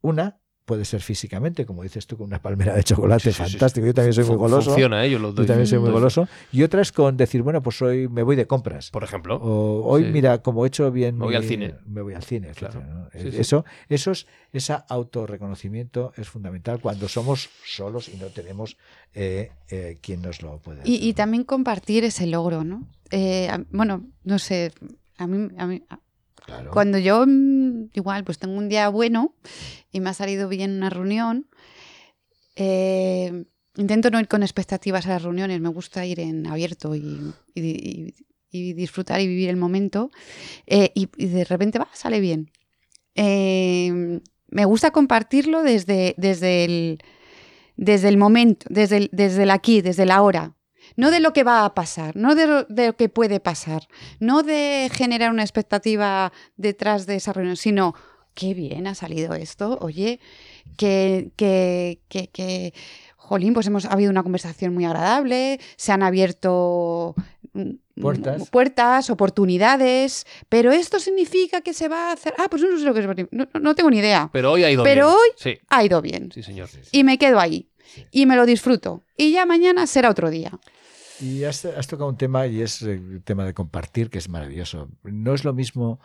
Una 0.00 0.40
puede 0.66 0.84
ser 0.84 1.00
físicamente, 1.00 1.64
como 1.64 1.82
dices 1.82 2.06
tú, 2.06 2.18
con 2.18 2.26
una 2.26 2.42
palmera 2.42 2.74
de 2.74 2.84
chocolate, 2.84 3.22
Sí, 3.22 3.32
sí, 3.32 3.44
sí. 3.44 3.50
fantástico. 3.52 3.86
Yo 3.86 3.94
también 3.94 4.12
soy 4.12 4.24
muy 4.24 4.36
goloso. 4.36 4.70
Funciona, 4.70 5.04
¿eh? 5.06 5.10
Yo 5.10 5.18
lo 5.18 5.28
Yo 5.28 5.34
doy. 5.36 5.46
también 5.46 5.66
soy 5.66 5.78
muy 5.78 5.90
goloso. 5.90 6.28
Y 6.52 6.62
otra 6.64 6.82
es 6.82 6.92
con 6.92 7.16
decir, 7.16 7.40
bueno, 7.42 7.62
pues 7.62 7.80
hoy 7.80 8.08
me 8.08 8.22
voy 8.22 8.36
de 8.36 8.46
compras. 8.46 8.90
Por 8.90 9.04
ejemplo. 9.04 9.36
O 9.36 9.84
hoy, 9.86 10.04
Sí. 10.04 10.10
mira, 10.10 10.42
como 10.42 10.64
he 10.64 10.68
hecho 10.68 10.90
bien. 10.90 11.16
Me 11.16 11.24
voy 11.24 11.30
mi- 11.30 11.36
al 11.36 11.44
cine. 11.44 11.74
Me 11.86 12.02
voy 12.02 12.14
al 12.14 12.22
cine, 12.24 12.50
Claro. 12.50 12.80
etcétera, 12.80 12.94
¿no? 12.94 13.08
Sí, 13.22 13.30
sí. 13.30 13.38
Eso, 13.40 13.64
eso 13.88 14.10
es, 14.10 14.26
ese 14.52 14.76
autorreconocimiento 14.88 16.12
es 16.16 16.28
fundamental 16.28 16.80
cuando 16.80 17.08
somos 17.08 17.48
solos 17.64 18.08
y 18.08 18.16
no 18.18 18.26
tenemos 18.26 18.76
eh, 19.14 19.50
eh, 19.70 19.98
quien 20.02 20.20
nos 20.22 20.42
lo 20.42 20.58
puede 20.58 20.80
hacer. 20.80 20.92
Y, 20.92 21.08
y 21.08 21.12
también 21.14 21.44
compartir 21.44 22.04
ese 22.04 22.26
logro, 22.26 22.64
¿no? 22.64 22.86
Eh, 23.10 23.48
bueno, 23.70 24.04
no 24.24 24.38
sé, 24.38 24.72
a 25.16 25.26
mí, 25.26 25.48
a 25.56 25.66
mí- 25.66 25.82
a- 25.88 26.00
Cuando 26.72 26.98
yo 26.98 27.24
mm, 27.26 27.90
igual 27.94 28.24
pues 28.24 28.38
tengo 28.38 28.56
un 28.56 28.68
día 28.68 28.88
bueno 28.88 29.34
y 29.92 30.00
me 30.00 30.10
ha 30.10 30.14
salido 30.14 30.48
bien 30.48 30.72
una 30.72 30.90
reunión, 30.90 31.46
eh, 32.54 33.44
intento 33.76 34.10
no 34.10 34.20
ir 34.20 34.28
con 34.28 34.42
expectativas 34.42 35.06
a 35.06 35.10
las 35.10 35.22
reuniones, 35.22 35.60
me 35.60 35.68
gusta 35.68 36.04
ir 36.06 36.20
en 36.20 36.46
abierto 36.46 36.94
y, 36.94 37.34
disfrutar 38.52 39.20
y 39.20 39.26
vivir 39.26 39.50
el 39.50 39.56
momento. 39.56 40.10
Eh, 40.66 40.90
y, 40.94 41.06
de 41.26 41.44
repente 41.44 41.78
va, 41.78 41.88
sale 41.92 42.20
bien. 42.20 42.50
Eh, 43.14 44.20
me 44.48 44.64
gusta 44.64 44.90
compartirlo 44.90 45.62
desde, 45.62 46.14
desde, 46.16 46.64
el, 46.64 46.98
desde 47.76 48.08
el 48.08 48.16
momento, 48.16 48.66
desde 48.70 48.96
el, 48.96 49.10
desde 49.12 49.42
el 49.42 49.50
aquí, 49.50 49.82
desde 49.82 50.04
el 50.04 50.10
ahora. 50.10 50.54
No 50.94 51.10
de 51.10 51.20
lo 51.20 51.32
que 51.32 51.42
va 51.44 51.64
a 51.64 51.74
pasar, 51.74 52.14
no 52.16 52.34
de 52.34 52.46
lo, 52.46 52.64
de 52.64 52.86
lo 52.88 52.96
que 52.96 53.08
puede 53.08 53.40
pasar, 53.40 53.88
no 54.20 54.42
de 54.42 54.88
generar 54.92 55.30
una 55.32 55.42
expectativa 55.42 56.32
detrás 56.56 57.06
de 57.06 57.16
esa 57.16 57.32
reunión, 57.32 57.56
sino 57.56 57.94
qué 58.34 58.54
bien 58.54 58.86
ha 58.86 58.94
salido 58.94 59.34
esto, 59.34 59.78
oye, 59.80 60.20
que, 60.76 61.30
que, 61.36 62.00
que, 62.08 62.28
que, 62.28 62.74
jolín, 63.16 63.54
pues 63.54 63.66
hemos 63.66 63.86
ha 63.86 63.92
habido 63.92 64.10
una 64.10 64.22
conversación 64.22 64.74
muy 64.74 64.84
agradable, 64.84 65.58
se 65.76 65.90
han 65.92 66.02
abierto 66.02 67.14
mm, 67.54 67.70
Puertas. 68.00 68.50
puertas, 68.50 69.08
oportunidades, 69.10 70.26
pero 70.50 70.70
esto 70.70 71.00
significa 71.00 71.62
que 71.62 71.72
se 71.72 71.88
va 71.88 72.10
a 72.10 72.12
hacer. 72.12 72.34
Ah, 72.38 72.48
pues 72.50 72.62
no 72.62 72.78
sé 72.78 72.84
lo 72.84 72.92
que 72.92 73.00
es. 73.00 73.06
No, 73.30 73.48
no 73.58 73.74
tengo 73.74 73.90
ni 73.90 73.98
idea. 73.98 74.28
Pero 74.32 74.52
hoy 74.52 74.64
ha 74.64 74.70
ido 74.70 74.84
Pero 74.84 75.06
bien. 75.06 75.16
hoy- 75.18 75.30
Sí, 75.36 75.58
Ha 75.70 75.82
ido 75.84 76.02
bien. 76.02 76.30
sí, 76.32 76.42
señor. 76.42 76.68
Y 76.92 77.04
me 77.04 77.16
quedo 77.16 77.40
ahí. 77.40 77.68
Y 78.10 78.26
me 78.26 78.36
lo 78.36 78.46
disfruto. 78.46 79.02
Y 79.16 79.32
ya 79.32 79.46
mañana 79.46 79.86
será 79.86 80.10
otro 80.10 80.30
día. 80.30 80.58
Y 81.20 81.44
has, 81.44 81.64
has 81.64 81.86
tocado 81.86 82.08
un 82.08 82.16
tema 82.16 82.46
y 82.46 82.60
es 82.60 82.82
el 82.82 83.22
tema 83.24 83.44
de 83.44 83.54
compartir, 83.54 84.10
que 84.10 84.18
es 84.18 84.28
maravilloso. 84.28 84.88
No 85.02 85.34
es 85.34 85.44
lo 85.44 85.54
mismo 85.54 86.00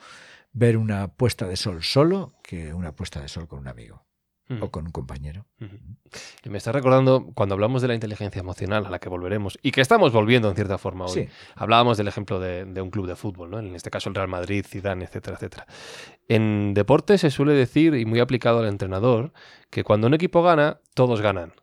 ver 0.54 0.78
una 0.78 1.10
puesta 1.10 1.48
de 1.48 1.56
sol 1.56 1.84
solo 1.84 2.34
que 2.44 2.74
una 2.74 2.94
puesta 2.94 3.22
de 3.22 3.28
sol 3.28 3.48
con 3.48 3.60
un 3.60 3.68
amigo 3.68 4.06
o 4.60 4.70
con 4.70 4.86
un 4.88 4.92
compañero. 4.92 5.46
Y 6.44 6.50
me 6.50 6.58
está 6.58 6.74
recordando 6.74 7.32
cuando 7.34 7.56
hablamos 7.56 7.82
de 7.82 7.88
la 7.88 7.94
inteligencia 7.94 8.42
emocional, 8.42 8.86
a 8.86 8.90
la 8.90 9.00
que 9.00 9.08
volveremos, 9.08 9.58
y 9.62 9.72
que 9.72 9.80
estamos 9.80 10.12
volviendo 10.12 10.50
en 10.50 10.56
cierta 10.56 10.78
forma 10.78 11.06
hoy. 11.06 11.12
Sí. 11.12 11.30
Hablábamos 11.56 11.98
del 11.98 12.10
ejemplo 12.10 12.38
de, 12.38 12.66
de 12.66 12.82
un 12.82 12.90
club 12.90 13.08
de 13.08 13.16
fútbol, 13.16 13.50
¿no? 13.50 13.60
en 13.60 13.74
este 13.76 13.90
caso 13.90 14.10
el 14.10 14.16
Real 14.16 14.28
Madrid, 14.28 14.66
Zidane, 14.68 15.06
etcétera, 15.06 15.38
etcétera. 15.38 15.68
En 16.28 16.74
deporte 16.74 17.18
se 17.18 17.32
suele 17.32 17.54
decir, 17.54 17.96
y 17.96 18.06
muy 18.06 18.20
aplicado 18.20 18.60
al 18.60 18.68
entrenador, 18.68 19.32
que 19.70 19.86
cuando 19.86 20.08
un 20.08 20.14
equipo 20.16 20.44
gana, 20.44 20.82
todos 20.96 21.22
ganan. 21.22 21.54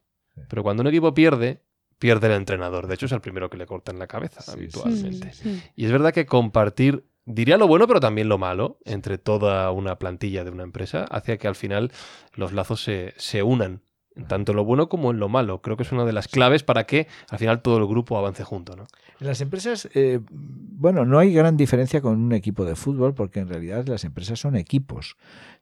Pero 0.49 0.63
cuando 0.63 0.83
un 0.83 0.87
equipo 0.87 1.15
pierde, 1.15 1.63
pierde 1.99 2.29
el 2.29 2.35
entrenador. 2.35 2.87
De 2.87 2.95
hecho, 2.95 3.07
es 3.07 3.13
el 3.13 3.21
primero 3.21 3.51
que 3.51 3.57
le 3.57 3.67
cortan 3.67 3.99
la 3.99 4.07
cabeza 4.07 4.41
Sí, 4.41 4.51
sí, 4.51 4.57
habitualmente. 4.57 5.33
Y 5.75 5.85
es 5.85 5.93
verdad 5.93 6.13
que 6.13 6.27
compartir, 6.27 7.05
diría 7.25 7.57
lo 7.57 7.67
bueno, 7.67 7.87
pero 7.87 8.01
también 8.01 8.29
lo 8.29 8.39
malo, 8.39 8.79
entre 8.85 9.19
toda 9.19 9.71
una 9.71 9.99
plantilla 9.99 10.45
de 10.45 10.51
una 10.51 10.63
empresa, 10.63 11.05
hace 11.05 11.39
que 11.39 11.49
al 11.49 11.57
final 11.57 11.91
los 12.35 12.53
lazos 12.53 12.83
se, 12.83 13.15
se 13.17 13.43
unan, 13.43 13.83
tanto 14.27 14.53
en 14.53 14.57
lo 14.57 14.65
bueno 14.65 14.89
como 14.89 15.11
en 15.11 15.19
lo 15.19 15.29
malo. 15.29 15.61
Creo 15.63 15.77
que 15.77 15.83
es 15.83 15.93
una 15.93 16.05
de 16.05 16.13
las 16.13 16.29
claves 16.29 16.63
para 16.63 16.85
que 16.85 17.07
al 17.31 17.39
final 17.39 17.63
todo 17.63 17.79
el 17.79 17.87
grupo 17.87 18.19
avance 18.19 18.45
junto. 18.45 18.77
¿no? 18.77 18.87
En 19.21 19.27
las 19.27 19.41
empresas, 19.41 19.89
eh, 19.95 20.21
bueno, 20.31 21.05
no 21.05 21.19
hay 21.19 21.33
gran 21.33 21.57
diferencia 21.57 22.01
con 22.01 22.21
un 22.21 22.33
equipo 22.33 22.65
de 22.65 22.75
fútbol 22.75 23.15
porque 23.15 23.41
en 23.41 23.49
realidad 23.49 23.87
las 23.87 24.05
empresas 24.05 24.41
son 24.41 24.57
equipos 24.57 25.17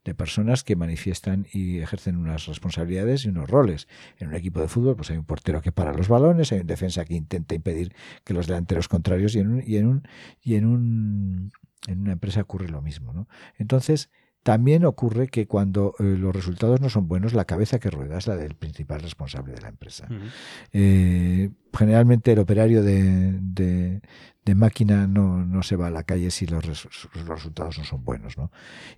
de 0.04 0.14
personas 0.14 0.62
que 0.62 0.76
manifiestan 0.76 1.46
y 1.52 1.78
ejercen 1.78 2.16
unas 2.16 2.46
responsabilidades 2.46 3.24
y 3.24 3.28
unos 3.28 3.50
roles. 3.50 3.88
En 4.18 4.28
un 4.28 4.34
equipo 4.34 4.60
de 4.60 4.68
fútbol 4.68 4.96
pues 4.96 5.10
hay 5.10 5.16
un 5.16 5.24
portero 5.24 5.60
que 5.60 5.72
para 5.72 5.92
los 5.92 6.08
balones, 6.08 6.52
hay 6.52 6.60
un 6.60 6.66
defensa 6.66 7.04
que 7.04 7.14
intenta 7.14 7.54
impedir 7.54 7.94
que 8.24 8.34
los 8.34 8.46
delanteros 8.46 8.88
contrarios 8.88 9.34
y 9.34 9.40
en 9.40 9.48
un, 9.48 9.62
y 9.66 9.76
en 9.76 9.86
un, 9.86 10.08
y 10.42 10.54
en 10.54 10.66
un 10.66 11.52
en 11.86 12.00
una 12.00 12.12
empresa 12.12 12.40
ocurre 12.40 12.68
lo 12.68 12.82
mismo, 12.82 13.12
¿no? 13.12 13.28
Entonces, 13.58 14.10
también 14.46 14.84
ocurre 14.84 15.26
que 15.26 15.48
cuando 15.48 15.96
eh, 15.98 16.04
los 16.04 16.32
resultados 16.32 16.80
no 16.80 16.88
son 16.88 17.08
buenos, 17.08 17.34
la 17.34 17.46
cabeza 17.46 17.80
que 17.80 17.90
rueda 17.90 18.16
es 18.16 18.28
la 18.28 18.36
del 18.36 18.54
principal 18.54 19.00
responsable 19.00 19.52
de 19.52 19.60
la 19.60 19.68
empresa. 19.70 20.06
Eh, 20.72 21.50
generalmente 21.76 22.30
el 22.30 22.38
operario 22.38 22.82
de, 22.84 23.38
de- 23.40 24.00
de 24.44 24.54
máquina 24.54 25.08
no, 25.08 25.44
no 25.44 25.64
se 25.64 25.74
va 25.74 25.88
a 25.88 25.90
la 25.90 26.04
calle 26.04 26.30
si 26.30 26.46
los, 26.46 26.64
res- 26.64 26.86
los 27.14 27.26
resultados 27.28 27.76
no 27.78 27.84
son 27.84 28.04
buenos. 28.04 28.38
¿no? 28.38 28.52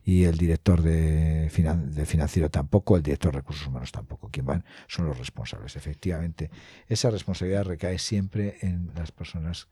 Y 0.05 0.25
el 0.25 0.37
director 0.37 0.83
de, 0.83 1.49
finan- 1.51 1.87
de 1.92 2.05
financiero 2.05 2.51
tampoco, 2.51 2.99
el 2.99 3.03
director 3.03 3.33
de 3.33 3.38
recursos 3.38 3.66
humanos 3.66 3.90
tampoco. 3.90 4.29
Quien 4.31 4.44
van 4.44 4.66
son 4.87 5.07
los 5.07 5.16
responsables. 5.16 5.75
Efectivamente, 5.77 6.51
esa 6.88 7.09
responsabilidad 7.09 7.64
recae 7.64 7.99
siempre 7.99 8.59
en 8.61 8.90
las 8.94 9.11
personas, 9.11 9.68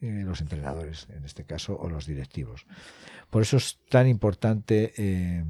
eh, 0.00 0.22
los 0.24 0.40
entrenadores 0.40 1.08
en 1.10 1.24
este 1.24 1.44
caso, 1.44 1.78
o 1.78 1.88
los 1.88 2.06
directivos. 2.06 2.66
Por 3.30 3.42
eso 3.42 3.56
es 3.56 3.78
tan 3.88 4.08
importante 4.08 4.92
eh, 4.96 5.44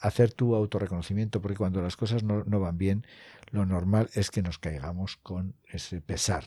hacer 0.00 0.32
tu 0.32 0.54
autorreconocimiento, 0.54 1.40
porque 1.40 1.56
cuando 1.56 1.82
las 1.82 1.96
cosas 1.96 2.22
no, 2.22 2.44
no 2.44 2.60
van 2.60 2.78
bien, 2.78 3.06
lo 3.50 3.66
normal 3.66 4.10
es 4.14 4.30
que 4.30 4.42
nos 4.42 4.58
caigamos 4.58 5.16
con 5.16 5.54
ese 5.66 6.00
pesar 6.00 6.44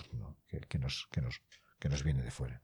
que 0.67 0.79
nos, 0.79 1.07
que, 1.11 1.21
nos, 1.21 1.41
que 1.79 1.89
nos 1.89 2.03
viene 2.03 2.23
de 2.23 2.31
fuera. 2.31 2.61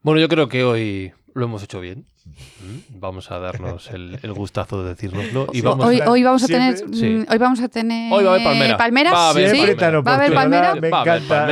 Bueno, 0.00 0.20
yo 0.20 0.28
creo 0.28 0.48
que 0.48 0.64
hoy 0.64 1.12
lo 1.34 1.44
hemos 1.46 1.62
hecho 1.62 1.80
bien. 1.80 2.04
Mm, 2.24 3.00
Vamos 3.00 3.32
a 3.32 3.38
darnos 3.40 3.90
el, 3.90 4.16
el 4.22 4.32
gustazo 4.32 4.84
de 4.84 4.90
decírnoslo. 4.90 5.48
Y 5.52 5.56
Sí. 5.56 5.62
vamos 5.62 5.86
Hoy, 6.06 6.22
vamos 6.22 6.44
a 6.44 6.46
tener. 6.46 6.76
Sí. 6.92 7.06
mm, 7.06 7.26
Hoy 7.32 7.38
vamos 7.38 7.60
a 7.60 7.68
tener. 7.68 8.12
Hoy 8.12 8.22
va 8.24 8.30
a 8.30 8.34
haber 8.34 8.44
palmera. 8.46 8.76
¿Palmeras? 8.76 9.12
Va 9.12 9.26
a 9.26 9.30
haber 9.30 9.50
¿Sí? 9.50 9.56
palmera. 9.56 10.00
¿Va 10.00 10.12
a 10.12 10.14
haber 10.14 10.34
palmera? 10.34 10.74
Me 10.76 10.88
encanta, 10.88 11.46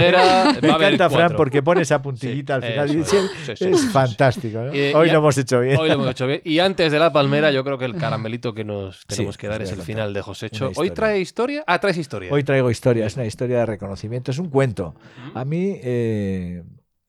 me 0.62 0.68
encanta 0.68 1.10
Fran, 1.10 1.32
porque 1.36 1.62
pone 1.62 1.82
esa 1.82 2.00
puntillita 2.00 2.60
Sí, 2.60 2.66
al 2.66 2.70
final. 2.72 2.90
eso 3.00 3.16
y 3.16 3.50
es. 3.50 3.60
es 3.62 3.90
fantástico. 3.90 4.58
¿no? 4.60 4.74
Y- 4.74 4.92
Hoy 4.94 5.08
y- 5.08 5.12
lo 5.12 5.18
hemos 5.18 5.36
hecho 5.38 5.60
bien. 5.60 5.76
Hoy 5.76 5.88
lo 5.88 5.94
hemos 5.94 6.08
hecho 6.10 6.26
bien. 6.28 6.40
Y 6.44 6.60
antes 6.60 6.92
de 6.92 6.98
la 7.00 7.12
palmera, 7.12 7.50
yo 7.50 7.64
creo 7.64 7.76
que 7.78 7.86
el 7.86 7.96
caramelito 7.96 8.54
que 8.54 8.64
nos 8.64 9.04
tenemos 9.06 9.34
Sí, 9.34 9.40
que 9.40 9.48
dar 9.48 9.62
es 9.62 9.72
el 9.72 9.82
final 9.82 10.14
de 10.14 10.22
Josécho. 10.22 10.70
¿Hoy 10.76 10.90
trae 10.92 11.20
historia? 11.20 11.64
Ah, 11.66 11.78
traes 11.80 11.96
historia. 11.98 12.32
Hoy 12.32 12.44
traigo 12.44 12.70
historia, 12.70 13.06
es 13.06 13.16
una 13.16 13.26
historia 13.26 13.58
de 13.58 13.66
reconocimiento, 13.66 14.30
es 14.30 14.38
un 14.38 14.48
cuento. 14.50 14.94
A 15.34 15.44
mí 15.44 15.78
eh, 15.82 16.62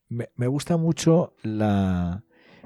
me, 0.10 0.30
me 0.36 0.48
gusta 0.48 0.78
mucho 0.78 1.36
la 1.44 2.24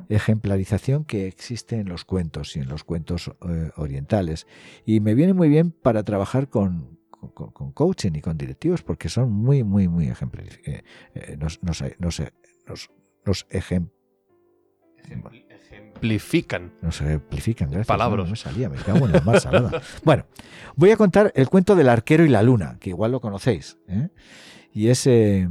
ejemplarización 0.10 1.06
que 1.06 1.28
existe 1.28 1.78
en 1.78 1.90
los 1.90 2.06
cuentos 2.06 2.56
y 2.56 2.60
en 2.60 2.70
los 2.70 2.84
cuentos 2.84 3.32
eh, 3.50 3.72
orientales. 3.76 4.48
Y 4.86 5.00
me 5.00 5.14
viene 5.16 5.34
muy 5.34 5.50
bien 5.50 5.72
para 5.72 6.04
trabajar 6.04 6.50
con, 6.50 7.00
con, 7.10 7.52
con 7.52 7.72
coaching 7.72 8.12
y 8.16 8.22
con 8.22 8.38
directivos 8.38 8.82
porque 8.84 9.10
son 9.10 9.32
muy, 9.32 9.64
muy, 9.64 9.88
muy 9.88 10.08
ejemplares. 10.08 10.60
Eh, 10.66 10.84
eh, 11.16 11.38
nos, 11.40 11.62
nos, 11.64 11.84
nos, 12.00 12.22
nos, 12.68 12.90
nos 13.26 13.48
ejem- 13.50 13.90
Ejemplifican. 15.50 16.74
nos 16.82 17.02
ejemplifican, 17.02 17.70
gracias. 17.70 17.88
Palabras. 17.88 18.26
No, 18.26 18.32
me 18.32 18.36
salía, 18.38 18.70
me 18.70 18.78
cago 18.78 19.06
en 19.06 19.12
la 19.14 19.22
mar 19.22 19.40
salada. 19.40 19.82
Bueno, 20.04 20.26
voy 20.76 20.92
a 20.92 20.98
contar 20.98 21.32
el 21.36 21.50
cuento 21.50 21.76
del 21.76 21.90
arquero 21.90 22.26
y 22.26 22.30
la 22.30 22.44
luna, 22.44 22.78
que 22.80 22.90
igual 22.90 23.12
lo 23.12 23.22
conocéis. 23.22 23.78
¿eh? 23.88 24.10
Y 24.74 24.90
es 24.90 25.08
eh, 25.08 25.48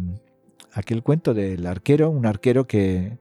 aquel 0.73 1.03
cuento 1.03 1.35
del 1.35 1.67
arquero, 1.67 2.11
un 2.11 2.27
arquero 2.27 2.67
que 2.67 3.19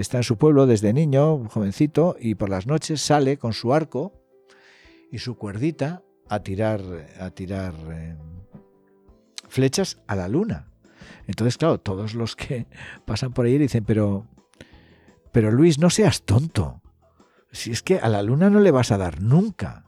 está 0.00 0.18
en 0.18 0.24
su 0.24 0.36
pueblo 0.36 0.66
desde 0.66 0.92
niño, 0.92 1.48
jovencito, 1.48 2.16
y 2.18 2.34
por 2.34 2.50
las 2.50 2.66
noches 2.66 3.00
sale 3.00 3.38
con 3.38 3.52
su 3.52 3.72
arco 3.72 4.12
y 5.10 5.18
su 5.18 5.36
cuerdita 5.36 6.02
a 6.28 6.40
tirar, 6.40 6.80
a 7.20 7.30
tirar 7.30 7.74
eh, 7.92 8.16
flechas 9.48 9.98
a 10.06 10.16
la 10.16 10.28
luna. 10.28 10.68
Entonces, 11.26 11.56
claro, 11.56 11.78
todos 11.78 12.14
los 12.14 12.36
que 12.36 12.66
pasan 13.04 13.32
por 13.32 13.46
ahí 13.46 13.56
dicen, 13.56 13.84
pero, 13.84 14.26
pero 15.32 15.50
Luis, 15.50 15.78
no 15.78 15.90
seas 15.90 16.22
tonto. 16.22 16.82
Si 17.52 17.70
es 17.70 17.82
que 17.82 17.98
a 17.98 18.08
la 18.08 18.22
luna 18.22 18.50
no 18.50 18.60
le 18.60 18.72
vas 18.72 18.90
a 18.90 18.98
dar 18.98 19.22
nunca. 19.22 19.84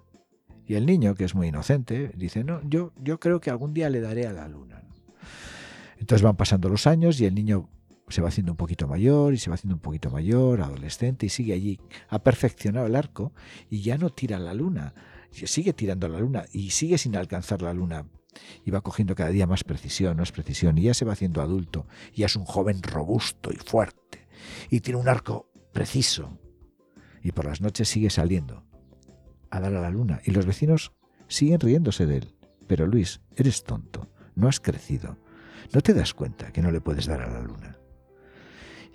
Y 0.67 0.75
el 0.75 0.87
niño, 0.87 1.15
que 1.15 1.25
es 1.25 1.35
muy 1.35 1.49
inocente, 1.49 2.13
dice, 2.17 2.45
no, 2.45 2.61
yo, 2.63 2.93
yo 3.01 3.19
creo 3.19 3.41
que 3.41 3.51
algún 3.51 3.75
día 3.75 3.91
le 3.91 4.01
daré 4.01 4.27
a 4.27 4.33
la 4.33 4.49
luna. 4.49 4.83
Entonces 5.99 6.23
van 6.23 6.37
pasando 6.37 6.69
los 6.69 6.87
años 6.87 7.21
y 7.21 7.27
el 7.27 7.35
niño 7.35 7.69
se 8.09 8.23
va 8.23 8.29
haciendo 8.29 8.53
un 8.53 8.57
poquito 8.57 8.87
mayor 8.87 9.35
y 9.35 9.39
se 9.39 9.51
va 9.51 9.55
haciendo 9.55 9.75
un 9.75 9.81
poquito 9.81 10.11
mayor, 10.11 10.61
adolescente, 10.61 11.27
y 11.27 11.29
sigue 11.29 11.53
allí. 11.53 11.81
Ha 12.09 12.21
perfeccionado 12.21 12.87
el 12.87 12.97
arco 12.97 13.33
y 13.69 13.83
ya 13.83 13.99
no 13.99 14.11
tira 14.11 14.39
la 14.39 14.55
luna. 14.55 14.95
Sigue 15.33 15.73
tirando 15.73 16.09
la 16.09 16.21
luna 16.21 16.45
y 16.53 16.71
sigue 16.71 16.99
sin 16.99 17.17
alcanzar 17.17 17.63
la 17.63 17.75
luna. 17.75 18.07
Y 18.65 18.71
va 18.71 18.81
cogiendo 18.81 19.15
cada 19.15 19.31
día 19.31 19.47
más 19.47 19.65
precisión, 19.65 20.17
más 20.17 20.31
precisión. 20.31 20.79
Y 20.79 20.83
ya 20.83 20.95
se 20.95 21.05
va 21.05 21.15
haciendo 21.15 21.43
adulto. 21.43 21.87
Y 22.13 22.19
ya 22.19 22.27
es 22.27 22.37
un 22.37 22.45
joven 22.45 22.83
robusto 22.83 23.51
y 23.53 23.57
fuerte. 23.57 24.29
Y 24.71 24.81
tiene 24.81 25.01
un 25.01 25.09
arco 25.09 25.51
preciso. 25.73 26.39
Y 27.23 27.33
por 27.33 27.47
las 27.47 27.61
noches 27.61 27.89
sigue 27.89 28.11
saliendo 28.11 28.65
a 29.51 29.59
dar 29.61 29.75
a 29.75 29.81
la 29.81 29.91
luna. 29.91 30.21
Y 30.25 30.31
los 30.31 30.47
vecinos 30.47 30.93
siguen 31.29 31.61
riéndose 31.61 32.07
de 32.07 32.19
él. 32.19 32.37
Pero 32.67 32.87
Luis, 32.87 33.21
eres 33.37 33.65
tonto. 33.65 34.09
No 34.35 34.49
has 34.49 34.61
crecido. 34.61 35.19
¿No 35.73 35.81
te 35.81 35.95
das 35.95 36.15
cuenta 36.15 36.53
que 36.53 36.63
no 36.63 36.71
le 36.71 36.81
puedes 36.81 37.07
dar 37.07 37.21
a 37.21 37.31
la 37.31 37.41
luna? 37.41 37.79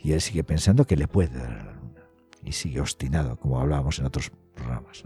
Y 0.04 0.14
él 0.14 0.22
sigue 0.22 0.44
pensando 0.44 0.86
que 0.86 0.98
le 0.98 1.08
puede 1.08 1.38
dar 1.38 1.52
a 1.52 1.64
la 1.64 1.74
luna. 1.74 2.08
Y 2.44 2.54
sigue 2.54 2.82
obstinado, 2.82 3.38
como 3.38 3.60
hablábamos 3.60 4.00
en 4.00 4.06
otros 4.06 4.32
programas. 4.56 5.04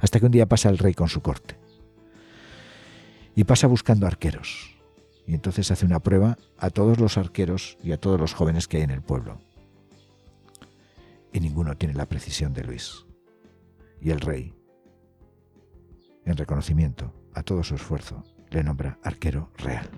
Hasta 0.00 0.20
que 0.20 0.26
un 0.26 0.32
día 0.32 0.46
pasa 0.46 0.68
el 0.68 0.78
rey 0.78 0.94
con 0.94 1.08
su 1.08 1.20
corte. 1.20 1.58
Y 3.34 3.44
pasa 3.44 3.66
buscando 3.66 4.06
arqueros. 4.06 4.76
Y 5.26 5.34
entonces 5.34 5.70
hace 5.70 5.84
una 5.84 6.00
prueba 6.00 6.38
a 6.56 6.70
todos 6.70 6.98
los 6.98 7.18
arqueros 7.18 7.76
y 7.82 7.92
a 7.92 8.00
todos 8.00 8.18
los 8.18 8.32
jóvenes 8.32 8.68
que 8.68 8.78
hay 8.78 8.84
en 8.84 8.90
el 8.90 9.02
pueblo. 9.02 9.40
Y 11.32 11.40
ninguno 11.40 11.76
tiene 11.76 11.94
la 11.94 12.06
precisión 12.06 12.54
de 12.54 12.64
Luis. 12.64 13.04
Y 14.00 14.10
el 14.10 14.20
rey, 14.20 14.54
en 16.24 16.36
reconocimiento 16.36 17.12
a 17.34 17.42
todo 17.42 17.62
su 17.62 17.74
esfuerzo, 17.74 18.24
le 18.50 18.62
nombra 18.62 18.98
arquero 19.02 19.50
real. 19.58 19.90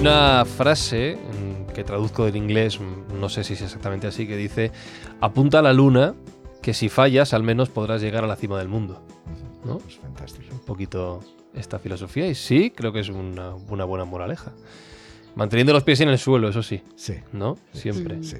Una 0.00 0.44
frase 0.46 1.16
mm, 1.16 1.72
que 1.72 1.84
traduzco 1.84 2.24
del 2.24 2.36
inglés, 2.36 2.80
mm, 2.80 3.20
no 3.20 3.28
sé 3.28 3.44
si 3.44 3.52
es 3.52 3.60
exactamente 3.60 4.06
así, 4.06 4.26
que 4.26 4.36
dice, 4.36 4.72
apunta 5.20 5.58
a 5.58 5.62
la 5.62 5.74
luna, 5.74 6.14
que 6.62 6.72
si 6.72 6.88
fallas 6.88 7.34
al 7.34 7.42
menos 7.42 7.68
podrás 7.68 8.00
llegar 8.00 8.24
a 8.24 8.26
la 8.26 8.36
cima 8.36 8.58
del 8.58 8.68
mundo. 8.68 9.02
¿No? 9.64 9.78
Es 9.86 9.96
fantástico. 9.96 10.46
Un 10.52 10.60
poquito 10.60 11.20
esta 11.54 11.78
filosofía 11.78 12.26
y 12.28 12.34
sí, 12.34 12.70
creo 12.74 12.92
que 12.92 13.00
es 13.00 13.10
una, 13.10 13.54
una 13.54 13.84
buena 13.84 14.06
moraleja. 14.06 14.52
Manteniendo 15.34 15.72
los 15.74 15.84
pies 15.84 16.00
en 16.00 16.08
el 16.08 16.18
suelo, 16.18 16.48
eso 16.48 16.62
sí, 16.62 16.82
Sí, 16.96 17.16
¿no? 17.32 17.58
Siempre. 17.72 18.22
sí. 18.22 18.36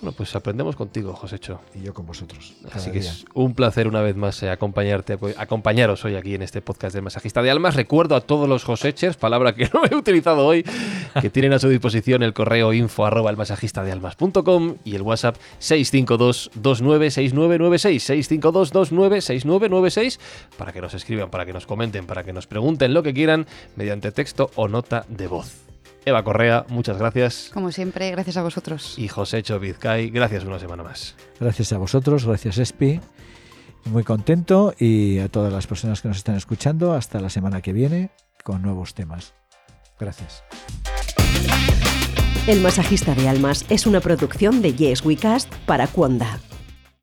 Bueno, 0.00 0.14
pues 0.16 0.34
aprendemos 0.34 0.76
contigo, 0.76 1.12
Josécho. 1.12 1.60
Y 1.74 1.82
yo 1.82 1.92
con 1.92 2.06
vosotros. 2.06 2.54
Así 2.72 2.90
que 2.90 3.00
día. 3.00 3.10
es 3.10 3.26
un 3.34 3.54
placer 3.54 3.86
una 3.86 4.00
vez 4.00 4.16
más 4.16 4.42
eh, 4.42 4.48
acompañarte, 4.48 5.18
pues, 5.18 5.38
acompañaros 5.38 6.04
hoy 6.06 6.14
aquí 6.14 6.34
en 6.34 6.42
este 6.42 6.62
podcast 6.62 6.94
del 6.94 7.02
masajista 7.02 7.42
de 7.42 7.50
almas. 7.50 7.76
Recuerdo 7.76 8.14
a 8.14 8.22
todos 8.22 8.48
los 8.48 8.64
Josechers, 8.64 9.16
palabra 9.16 9.54
que 9.54 9.68
no 9.74 9.82
he 9.90 9.94
utilizado 9.94 10.46
hoy, 10.46 10.64
que 11.20 11.28
tienen 11.28 11.52
a 11.52 11.58
su 11.58 11.68
disposición 11.68 12.22
el 12.22 12.32
correo 12.32 12.72
info 12.72 13.04
arroba 13.04 13.30
elmasajistadealmas.com 13.30 14.76
y 14.84 14.96
el 14.96 15.02
WhatsApp 15.02 15.36
652 15.58 16.50
296996 16.54 18.02
652 18.02 18.72
296996 18.72 20.18
para 20.56 20.72
que 20.72 20.80
nos 20.80 20.94
escriban, 20.94 21.30
para 21.30 21.44
que 21.44 21.52
nos 21.52 21.66
comenten, 21.66 22.06
para 22.06 22.24
que 22.24 22.32
nos 22.32 22.46
pregunten 22.46 22.94
lo 22.94 23.02
que 23.02 23.12
quieran 23.12 23.46
mediante 23.76 24.12
texto 24.12 24.50
o 24.54 24.66
nota 24.66 25.04
de 25.08 25.26
voz. 25.26 25.69
Eva 26.04 26.24
Correa, 26.24 26.64
muchas 26.68 26.98
gracias. 26.98 27.50
Como 27.52 27.72
siempre, 27.72 28.10
gracias 28.10 28.36
a 28.36 28.42
vosotros. 28.42 28.98
Y 28.98 29.08
Josécho 29.08 29.58
Vizcay, 29.60 30.10
gracias 30.10 30.44
una 30.44 30.58
semana 30.58 30.82
más. 30.82 31.16
Gracias 31.38 31.72
a 31.72 31.78
vosotros, 31.78 32.26
gracias 32.26 32.58
Espi. 32.58 33.00
Muy 33.86 34.04
contento 34.04 34.74
y 34.78 35.18
a 35.18 35.28
todas 35.28 35.52
las 35.52 35.66
personas 35.66 36.02
que 36.02 36.08
nos 36.08 36.18
están 36.18 36.36
escuchando. 36.36 36.92
Hasta 36.92 37.20
la 37.20 37.30
semana 37.30 37.62
que 37.62 37.72
viene 37.72 38.10
con 38.44 38.62
nuevos 38.62 38.94
temas. 38.94 39.34
Gracias. 39.98 40.42
El 42.46 42.60
masajista 42.60 43.14
de 43.14 43.28
almas 43.28 43.64
es 43.68 43.86
una 43.86 44.00
producción 44.00 44.62
de 44.62 44.74
Yes 44.74 45.04
We 45.04 45.16
Cast 45.16 45.54
para 45.66 45.86
Cuonda. 45.86 46.40